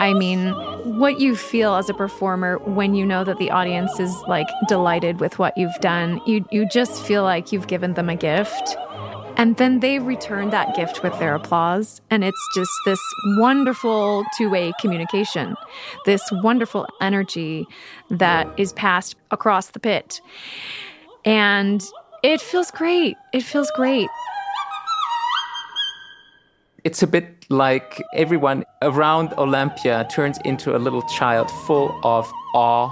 I 0.00 0.14
mean, 0.14 0.48
what 0.98 1.20
you 1.20 1.36
feel 1.36 1.76
as 1.76 1.88
a 1.88 1.94
performer 1.94 2.58
when 2.58 2.96
you 2.96 3.06
know 3.06 3.22
that 3.22 3.38
the 3.38 3.52
audience 3.52 4.00
is 4.00 4.12
like 4.26 4.48
delighted 4.66 5.20
with 5.20 5.38
what 5.38 5.56
you've 5.56 5.78
done, 5.80 6.20
you 6.26 6.44
you 6.50 6.66
just 6.68 7.00
feel 7.04 7.22
like 7.22 7.52
you've 7.52 7.68
given 7.68 7.94
them 7.94 8.08
a 8.08 8.16
gift. 8.16 8.76
And 9.36 9.56
then 9.56 9.80
they 9.80 9.98
return 9.98 10.50
that 10.50 10.76
gift 10.76 11.02
with 11.02 11.18
their 11.18 11.34
applause. 11.34 12.00
And 12.10 12.22
it's 12.22 12.48
just 12.54 12.70
this 12.84 13.00
wonderful 13.38 14.24
two 14.36 14.50
way 14.50 14.72
communication, 14.80 15.56
this 16.04 16.22
wonderful 16.30 16.86
energy 17.00 17.66
that 18.10 18.48
is 18.56 18.72
passed 18.72 19.16
across 19.30 19.70
the 19.70 19.80
pit. 19.80 20.20
And 21.24 21.82
it 22.22 22.40
feels 22.40 22.70
great. 22.70 23.16
It 23.32 23.42
feels 23.42 23.70
great. 23.74 24.08
It's 26.84 27.02
a 27.02 27.06
bit 27.06 27.46
like 27.48 28.02
everyone 28.14 28.64
around 28.82 29.32
Olympia 29.38 30.06
turns 30.10 30.38
into 30.44 30.76
a 30.76 30.78
little 30.78 31.02
child 31.02 31.50
full 31.66 31.98
of 32.02 32.30
awe 32.54 32.90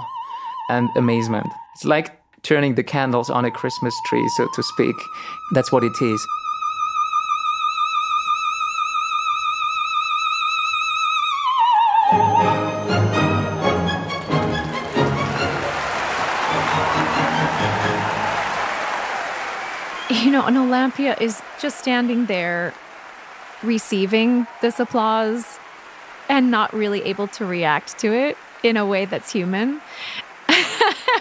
and 0.69 0.89
amazement. 0.95 1.47
It's 1.75 1.83
like 1.83 2.20
turning 2.43 2.75
the 2.75 2.83
candles 2.83 3.29
on 3.29 3.45
a 3.45 3.51
Christmas 3.51 3.93
tree, 4.05 4.27
so 4.29 4.47
to 4.53 4.63
speak. 4.63 4.95
That's 5.51 5.71
what 5.71 5.83
it 5.83 6.01
is. 6.01 6.27
You 20.09 20.29
know, 20.29 20.45
and 20.45 20.57
Olympia 20.57 21.15
is 21.21 21.41
just 21.61 21.79
standing 21.79 22.25
there 22.25 22.73
receiving 23.63 24.45
this 24.61 24.79
applause 24.79 25.59
and 26.27 26.51
not 26.51 26.73
really 26.73 27.01
able 27.03 27.27
to 27.27 27.45
react 27.45 27.97
to 27.99 28.13
it 28.13 28.37
in 28.63 28.77
a 28.77 28.85
way 28.85 29.05
that's 29.05 29.31
human. 29.31 29.81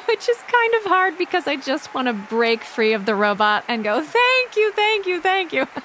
Which 0.09 0.29
is 0.29 0.37
kind 0.37 0.75
of 0.75 0.85
hard 0.85 1.17
because 1.19 1.47
I 1.47 1.57
just 1.57 1.95
want 1.95 2.09
to 2.09 2.13
break 2.13 2.65
free 2.65 2.93
of 2.93 3.07
the 3.07 3.15
robot 3.15 3.65
and 3.69 3.85
go, 3.85 4.03
thank 4.03 4.57
you, 4.57 4.73
thank 4.73 5.07
you, 5.07 5.21
thank 5.21 5.53
you. 5.53 5.67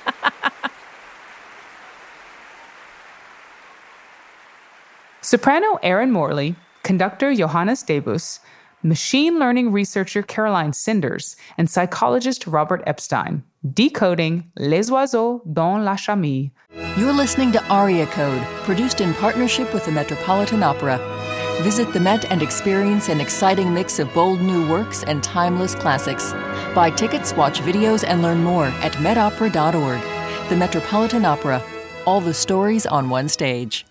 Soprano 5.22 5.80
Erin 5.82 6.12
Morley, 6.12 6.56
conductor 6.84 7.34
Johannes 7.34 7.84
Debus, 7.84 8.40
machine 8.84 9.40
learning 9.40 9.72
researcher 9.72 10.22
Caroline 10.22 10.72
Sinders, 10.72 11.36
and 11.58 11.68
psychologist 11.68 12.46
Robert 12.46 12.84
Epstein, 12.86 13.44
decoding 13.74 14.52
Les 14.56 14.92
Oiseaux 14.92 15.42
dans 15.52 15.84
la 15.84 15.96
Charmille. 15.96 16.52
You're 16.96 17.12
listening 17.12 17.52
to 17.54 17.64
Aria 17.70 18.06
Code, 18.06 18.44
produced 18.64 19.02
in 19.02 19.16
partnership 19.16 19.74
with 19.74 19.86
the 19.86 19.92
Metropolitan 19.92 20.62
Opera. 20.62 21.15
Visit 21.62 21.94
the 21.94 22.00
Met 22.00 22.26
and 22.32 22.42
experience 22.42 23.10
an 23.10 23.22
exciting 23.22 23.74
mix 23.74 23.98
of 23.98 24.14
bold 24.14 24.42
new 24.42 24.70
works 24.70 25.04
and 25.04 25.24
timeless 25.24 25.74
classics. 25.74 26.34
Buy 26.76 26.92
tickets, 26.92 27.34
watch 27.34 27.60
videos, 27.62 28.04
and 28.06 28.22
learn 28.22 28.44
more 28.44 28.66
at 28.66 28.92
metopera.org. 28.94 30.50
The 30.50 30.56
Metropolitan 30.56 31.26
Opera. 31.26 31.64
All 32.06 32.22
the 32.22 32.34
stories 32.34 32.86
on 32.86 33.10
one 33.10 33.30
stage. 33.30 33.86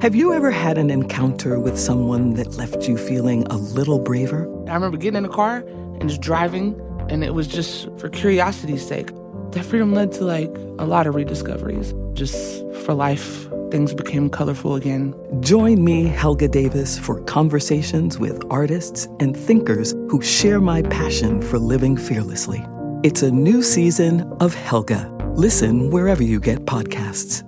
Have 0.00 0.14
you 0.14 0.32
ever 0.32 0.50
had 0.50 0.78
an 0.78 0.90
encounter 0.90 1.60
with 1.60 1.78
someone 1.78 2.34
that 2.34 2.56
left 2.56 2.88
you 2.88 2.96
feeling 2.96 3.46
a 3.50 3.56
little 3.58 3.98
braver? 3.98 4.48
I 4.66 4.72
remember 4.72 4.96
getting 4.96 5.18
in 5.18 5.22
the 5.24 5.28
car 5.28 5.58
and 6.00 6.08
just 6.08 6.22
driving, 6.22 6.80
and 7.10 7.22
it 7.22 7.34
was 7.34 7.46
just 7.46 7.88
for 7.98 8.08
curiosity's 8.08 8.86
sake. 8.86 9.10
That 9.50 9.64
freedom 9.64 9.92
led 9.92 10.12
to 10.12 10.24
like 10.24 10.50
a 10.78 10.86
lot 10.86 11.06
of 11.06 11.14
rediscoveries. 11.14 11.92
Just 12.14 12.64
for 12.84 12.94
life, 12.94 13.49
things 13.70 13.94
became 13.94 14.30
colorful 14.30 14.74
again. 14.74 15.14
Join 15.40 15.84
me, 15.84 16.04
Helga 16.04 16.48
Davis, 16.48 16.98
for 16.98 17.22
conversations 17.22 18.18
with 18.18 18.42
artists 18.50 19.06
and 19.20 19.36
thinkers 19.36 19.92
who 20.08 20.20
share 20.22 20.60
my 20.60 20.82
passion 20.82 21.40
for 21.42 21.58
living 21.58 21.96
fearlessly. 21.96 22.64
It's 23.02 23.22
a 23.22 23.30
new 23.30 23.62
season 23.62 24.22
of 24.40 24.54
Helga. 24.54 25.10
Listen 25.34 25.90
wherever 25.90 26.22
you 26.22 26.40
get 26.40 26.66
podcasts 26.66 27.44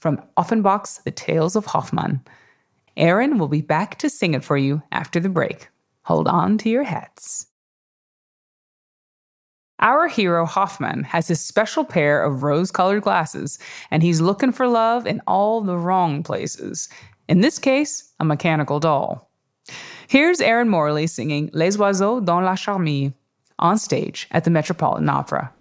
from 0.00 0.22
Offenbach's 0.36 1.00
The 1.04 1.10
Tales 1.10 1.54
of 1.54 1.66
Hoffmann. 1.66 2.24
Erin 2.96 3.38
will 3.38 3.48
be 3.48 3.60
back 3.60 3.98
to 3.98 4.10
sing 4.10 4.34
it 4.34 4.42
for 4.42 4.56
you 4.56 4.82
after 4.90 5.20
the 5.20 5.28
break. 5.28 5.68
Hold 6.02 6.26
on 6.26 6.58
to 6.58 6.70
your 6.70 6.84
hats. 6.84 7.46
Our 9.80 10.08
hero 10.08 10.44
Hoffmann, 10.44 11.04
has 11.04 11.28
his 11.28 11.40
special 11.40 11.84
pair 11.84 12.22
of 12.22 12.42
rose 12.42 12.70
colored 12.70 13.02
glasses, 13.02 13.58
and 13.90 14.02
he's 14.02 14.20
looking 14.20 14.52
for 14.52 14.68
love 14.68 15.06
in 15.06 15.22
all 15.26 15.62
the 15.62 15.78
wrong 15.78 16.22
places. 16.22 16.88
In 17.28 17.40
this 17.40 17.58
case, 17.58 18.12
a 18.20 18.24
mechanical 18.24 18.78
doll. 18.78 19.30
Here's 20.06 20.40
Erin 20.40 20.68
Morley 20.68 21.06
singing 21.06 21.50
Les 21.54 21.78
Oiseaux 21.78 22.20
dans 22.20 22.44
la 22.44 22.56
Charmille 22.56 23.14
on 23.58 23.78
stage 23.78 24.28
at 24.32 24.44
the 24.44 24.50
Metropolitan 24.50 25.08
Opera. 25.08 25.52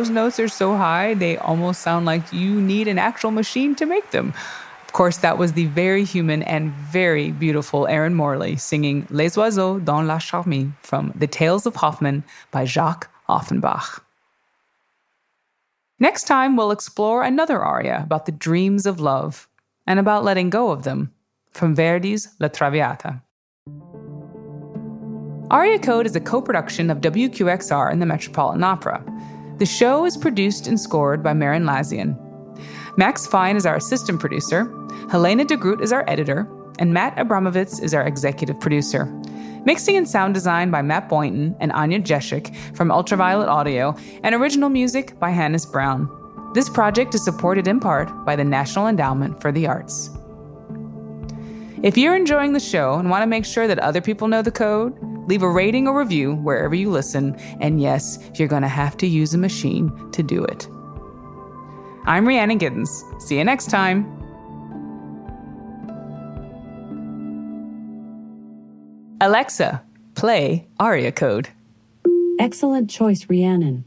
Those 0.00 0.08
notes 0.08 0.40
are 0.40 0.48
so 0.48 0.78
high, 0.78 1.12
they 1.12 1.36
almost 1.36 1.82
sound 1.82 2.06
like 2.06 2.32
you 2.32 2.58
need 2.58 2.88
an 2.88 2.98
actual 2.98 3.30
machine 3.30 3.74
to 3.74 3.84
make 3.84 4.12
them. 4.12 4.32
Of 4.86 4.94
course, 4.94 5.18
that 5.18 5.36
was 5.36 5.52
the 5.52 5.66
very 5.66 6.04
human 6.04 6.42
and 6.42 6.72
very 6.72 7.32
beautiful 7.32 7.86
Erin 7.86 8.14
Morley 8.14 8.56
singing 8.56 9.06
Les 9.10 9.36
Oiseaux 9.36 9.78
dans 9.78 10.06
la 10.06 10.16
Charmille 10.16 10.72
from 10.80 11.12
The 11.14 11.26
Tales 11.26 11.66
of 11.66 11.76
Hoffmann 11.76 12.24
by 12.50 12.64
Jacques 12.64 13.10
Offenbach. 13.28 14.02
Next 15.98 16.24
time, 16.24 16.56
we'll 16.56 16.70
explore 16.70 17.22
another 17.22 17.62
aria 17.62 18.00
about 18.02 18.24
the 18.24 18.32
dreams 18.32 18.86
of 18.86 19.00
love 19.00 19.50
and 19.86 20.00
about 20.00 20.24
letting 20.24 20.48
go 20.48 20.70
of 20.70 20.84
them 20.84 21.12
from 21.52 21.76
Verdi's 21.76 22.26
La 22.40 22.48
Traviata. 22.48 23.20
Aria 25.50 25.78
Code 25.78 26.06
is 26.06 26.16
a 26.16 26.20
co 26.20 26.40
production 26.40 26.88
of 26.88 27.02
WQXR 27.02 27.92
and 27.92 28.00
the 28.00 28.06
Metropolitan 28.06 28.64
Opera. 28.64 29.04
The 29.60 29.66
show 29.66 30.06
is 30.06 30.16
produced 30.16 30.66
and 30.68 30.80
scored 30.80 31.22
by 31.22 31.34
Merrin 31.34 31.68
Lazyan. 31.68 32.16
Max 32.96 33.26
Fine 33.26 33.56
is 33.56 33.66
our 33.66 33.76
assistant 33.76 34.18
producer, 34.18 34.74
Helena 35.10 35.44
de 35.44 35.54
Groot 35.54 35.82
is 35.82 35.92
our 35.92 36.02
editor, 36.08 36.48
and 36.78 36.94
Matt 36.94 37.14
Abramovitz 37.16 37.82
is 37.82 37.92
our 37.92 38.06
executive 38.06 38.58
producer. 38.58 39.04
Mixing 39.66 39.98
and 39.98 40.08
sound 40.08 40.32
design 40.32 40.70
by 40.70 40.80
Matt 40.80 41.10
Boynton 41.10 41.54
and 41.60 41.72
Anya 41.72 42.00
Jeshik 42.00 42.56
from 42.74 42.90
Ultraviolet 42.90 43.50
Audio, 43.50 43.94
and 44.22 44.34
original 44.34 44.70
music 44.70 45.20
by 45.20 45.28
Hannis 45.28 45.66
Brown. 45.66 46.08
This 46.54 46.70
project 46.70 47.14
is 47.14 47.22
supported 47.22 47.68
in 47.68 47.80
part 47.80 48.24
by 48.24 48.36
the 48.36 48.44
National 48.44 48.88
Endowment 48.88 49.42
for 49.42 49.52
the 49.52 49.66
Arts. 49.66 50.08
If 51.82 51.98
you're 51.98 52.16
enjoying 52.16 52.54
the 52.54 52.60
show 52.60 52.94
and 52.94 53.10
want 53.10 53.24
to 53.24 53.26
make 53.26 53.44
sure 53.44 53.68
that 53.68 53.78
other 53.78 54.00
people 54.00 54.26
know 54.26 54.40
the 54.40 54.50
code, 54.50 54.96
Leave 55.26 55.42
a 55.42 55.50
rating 55.50 55.86
or 55.86 55.98
review 55.98 56.34
wherever 56.36 56.74
you 56.74 56.90
listen, 56.90 57.34
and 57.60 57.80
yes, 57.80 58.18
you're 58.34 58.48
going 58.48 58.62
to 58.62 58.68
have 58.68 58.96
to 58.98 59.06
use 59.06 59.34
a 59.34 59.38
machine 59.38 60.10
to 60.12 60.22
do 60.22 60.44
it. 60.44 60.68
I'm 62.06 62.26
Rhiannon 62.26 62.58
Giddens. 62.58 62.88
See 63.22 63.38
you 63.38 63.44
next 63.44 63.70
time. 63.70 64.06
Alexa, 69.20 69.82
play 70.14 70.66
ARIA 70.78 71.12
code. 71.12 71.50
Excellent 72.38 72.88
choice, 72.88 73.26
Rhiannon. 73.28 73.84